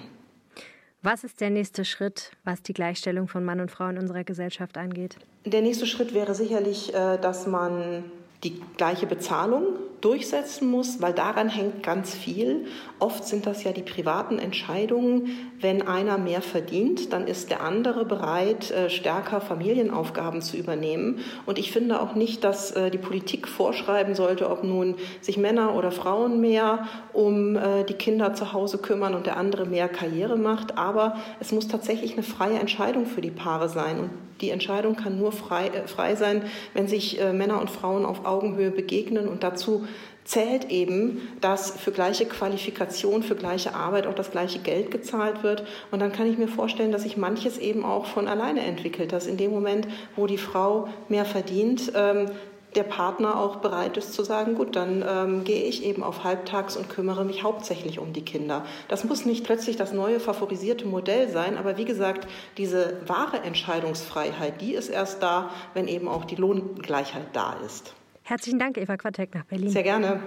Was 1.01 1.23
ist 1.23 1.39
der 1.39 1.49
nächste 1.49 1.85
Schritt, 1.85 2.31
was 2.43 2.61
die 2.61 2.73
Gleichstellung 2.73 3.29
von 3.29 3.45
Mann 3.45 3.61
und 3.61 3.71
Frau 3.71 3.87
in 3.87 3.97
unserer 3.97 4.25
Gesellschaft 4.25 4.77
angeht? 4.77 5.15
Der 5.45 5.61
nächste 5.61 5.85
Schritt 5.85 6.13
wäre 6.13 6.35
sicherlich, 6.35 6.93
äh, 6.93 7.17
dass 7.17 7.47
man 7.47 8.03
die 8.43 8.61
gleiche 8.77 9.05
Bezahlung 9.05 9.63
durchsetzen 10.01 10.69
muss, 10.69 11.01
weil 11.01 11.13
daran 11.13 11.49
hängt 11.49 11.83
ganz 11.83 12.13
viel. 12.13 12.65
Oft 12.99 13.25
sind 13.25 13.45
das 13.45 13.63
ja 13.63 13.71
die 13.71 13.81
privaten 13.81 14.39
Entscheidungen. 14.39 15.29
Wenn 15.59 15.85
einer 15.87 16.17
mehr 16.17 16.41
verdient, 16.41 17.11
dann 17.11 17.27
ist 17.27 17.49
der 17.49 17.61
andere 17.61 18.05
bereit, 18.05 18.71
äh, 18.71 18.89
stärker 18.89 19.41
Familienaufgaben 19.41 20.41
zu 20.41 20.57
übernehmen. 20.57 21.19
Und 21.45 21.59
ich 21.59 21.71
finde 21.71 22.01
auch 22.01 22.15
nicht, 22.15 22.43
dass 22.43 22.71
äh, 22.71 22.91
die 22.91 22.97
Politik 22.97 23.47
vorschreiben 23.47 24.15
sollte, 24.15 24.49
ob 24.49 24.63
nun 24.63 24.95
sich 25.21 25.37
Männer 25.37 25.75
oder 25.75 25.91
Frauen 25.91 26.39
mehr 26.39 26.87
um 27.13 27.55
äh, 27.55 27.83
die 27.83 27.93
Kinder 27.93 28.33
zu 28.33 28.53
Hause 28.53 28.77
kümmern 28.77 29.15
und 29.15 29.25
der 29.25 29.37
andere 29.37 29.65
mehr 29.65 29.89
Karriere 29.89 30.37
macht. 30.37 30.77
Aber 30.77 31.17
es 31.39 31.51
muss 31.51 31.67
tatsächlich 31.67 32.13
eine 32.13 32.23
freie 32.23 32.59
Entscheidung 32.59 33.05
für 33.05 33.21
die 33.21 33.31
Paare 33.31 33.67
sein. 33.67 33.99
Und 33.99 34.09
die 34.39 34.51
Entscheidung 34.51 34.95
kann 34.95 35.17
nur 35.17 35.33
frei, 35.33 35.69
frei 35.87 36.15
sein, 36.15 36.43
wenn 36.73 36.87
sich 36.87 37.19
Männer 37.33 37.59
und 37.59 37.69
Frauen 37.69 38.05
auf 38.05 38.25
Augenhöhe 38.29 38.71
begegnen 38.71 39.27
und 39.27 39.43
dazu 39.43 39.85
zählt 40.29 40.69
eben, 40.69 41.27
dass 41.41 41.71
für 41.71 41.91
gleiche 41.91 42.25
Qualifikation, 42.25 43.23
für 43.23 43.35
gleiche 43.35 43.73
Arbeit 43.73 44.05
auch 44.05 44.13
das 44.13 44.29
gleiche 44.29 44.59
Geld 44.59 44.91
gezahlt 44.91 45.41
wird. 45.41 45.63
Und 45.89 45.99
dann 46.01 46.11
kann 46.11 46.27
ich 46.27 46.37
mir 46.37 46.47
vorstellen, 46.47 46.91
dass 46.91 47.01
sich 47.01 47.17
manches 47.17 47.57
eben 47.57 47.83
auch 47.83 48.05
von 48.05 48.27
alleine 48.27 48.61
entwickelt, 48.61 49.11
dass 49.11 49.25
in 49.25 49.37
dem 49.37 49.49
Moment, 49.49 49.87
wo 50.15 50.27
die 50.27 50.37
Frau 50.37 50.87
mehr 51.07 51.25
verdient, 51.25 51.93
ähm, 51.95 52.27
der 52.75 52.83
Partner 52.83 53.39
auch 53.39 53.57
bereit 53.57 53.97
ist 53.97 54.13
zu 54.13 54.23
sagen, 54.23 54.53
gut, 54.53 54.75
dann 54.75 55.03
ähm, 55.07 55.43
gehe 55.43 55.63
ich 55.63 55.83
eben 55.83 56.03
auf 56.03 56.23
Halbtags 56.23 56.77
und 56.77 56.89
kümmere 56.89 57.25
mich 57.25 57.41
hauptsächlich 57.41 57.97
um 57.97 58.13
die 58.13 58.23
Kinder. 58.23 58.63
Das 58.87 59.03
muss 59.03 59.25
nicht 59.25 59.43
plötzlich 59.43 59.75
das 59.75 59.91
neue 59.91 60.19
favorisierte 60.19 60.85
Modell 60.85 61.29
sein, 61.29 61.57
aber 61.57 61.77
wie 61.77 61.85
gesagt, 61.85 62.27
diese 62.57 63.01
wahre 63.07 63.37
Entscheidungsfreiheit, 63.41 64.61
die 64.61 64.75
ist 64.75 64.89
erst 64.89 65.23
da, 65.23 65.49
wenn 65.73 65.87
eben 65.87 66.07
auch 66.07 66.25
die 66.25 66.35
Lohngleichheit 66.35 67.29
da 67.33 67.55
ist. 67.65 67.95
Herzlichen 68.29 68.59
Dank, 68.59 68.77
Eva 68.77 68.95
Quadbeck 68.95 69.33
nach 69.33 69.45
Berlin. 69.45 69.71
Sehr 69.71 69.81
gerne. 69.81 70.19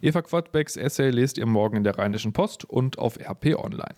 Eva 0.00 0.22
Quadbecks 0.22 0.76
Essay 0.76 1.10
lest 1.10 1.38
ihr 1.38 1.46
morgen 1.46 1.78
in 1.78 1.82
der 1.82 1.98
Rheinischen 1.98 2.32
Post 2.32 2.64
und 2.64 3.00
auf 3.00 3.18
RP 3.18 3.56
Online. 3.56 3.96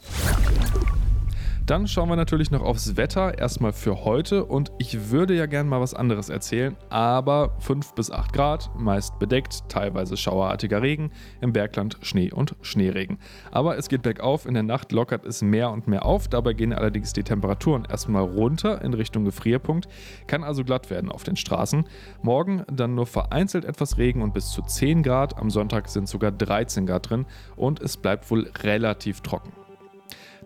Dann 1.70 1.86
schauen 1.86 2.08
wir 2.08 2.16
natürlich 2.16 2.50
noch 2.50 2.62
aufs 2.62 2.96
Wetter, 2.96 3.38
erstmal 3.38 3.72
für 3.72 4.04
heute. 4.04 4.44
Und 4.44 4.72
ich 4.78 5.10
würde 5.10 5.36
ja 5.36 5.46
gerne 5.46 5.70
mal 5.70 5.80
was 5.80 5.94
anderes 5.94 6.28
erzählen, 6.28 6.76
aber 6.88 7.54
5 7.60 7.92
bis 7.94 8.10
8 8.10 8.32
Grad, 8.32 8.70
meist 8.76 9.20
bedeckt, 9.20 9.68
teilweise 9.68 10.16
schauerartiger 10.16 10.82
Regen, 10.82 11.12
im 11.40 11.52
Bergland 11.52 11.96
Schnee 12.02 12.32
und 12.32 12.56
Schneeregen. 12.62 13.20
Aber 13.52 13.78
es 13.78 13.88
geht 13.88 14.02
bergauf, 14.02 14.46
in 14.46 14.54
der 14.54 14.64
Nacht 14.64 14.90
lockert 14.90 15.24
es 15.24 15.42
mehr 15.42 15.70
und 15.70 15.86
mehr 15.86 16.04
auf, 16.04 16.26
dabei 16.26 16.54
gehen 16.54 16.72
allerdings 16.72 17.12
die 17.12 17.22
Temperaturen 17.22 17.84
erstmal 17.88 18.24
runter 18.24 18.82
in 18.82 18.92
Richtung 18.92 19.24
Gefrierpunkt, 19.24 19.86
kann 20.26 20.42
also 20.42 20.64
glatt 20.64 20.90
werden 20.90 21.12
auf 21.12 21.22
den 21.22 21.36
Straßen. 21.36 21.84
Morgen 22.20 22.64
dann 22.66 22.96
nur 22.96 23.06
vereinzelt 23.06 23.64
etwas 23.64 23.96
Regen 23.96 24.22
und 24.22 24.34
bis 24.34 24.50
zu 24.50 24.62
10 24.62 25.04
Grad, 25.04 25.38
am 25.38 25.50
Sonntag 25.50 25.88
sind 25.88 26.08
sogar 26.08 26.32
13 26.32 26.84
Grad 26.84 27.10
drin 27.10 27.26
und 27.54 27.78
es 27.78 27.96
bleibt 27.96 28.28
wohl 28.28 28.50
relativ 28.64 29.20
trocken. 29.20 29.52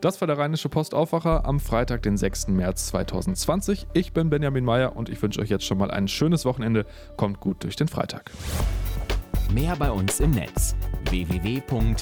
Das 0.01 0.21
war 0.21 0.27
der 0.27 0.39
Rheinische 0.39 0.69
Postaufwacher 0.69 1.45
am 1.45 1.61
Freitag, 1.61 2.03
den 2.03 2.17
6. 2.17 2.49
März 2.49 2.87
2020. 2.87 3.87
Ich 3.93 4.13
bin 4.13 4.31
Benjamin 4.31 4.65
Meyer 4.65 4.97
und 4.97 5.09
ich 5.09 5.23
wünsche 5.23 5.41
euch 5.41 5.51
jetzt 5.51 5.65
schon 5.65 5.79
mal 5.79 5.91
ein 5.91 6.09
schönes 6.09 6.45
Wochenende. 6.45 6.87
Kommt 7.17 7.41
gut 7.41 7.63
durch 7.65 7.77
den 7.77 7.89
Freitag. 7.89 8.31
Mehr 9.53 9.77
bei 9.77 9.91
uns 9.91 10.21
im 10.21 10.33
Netz 10.33 10.75
www.rp-online.de 11.11 11.95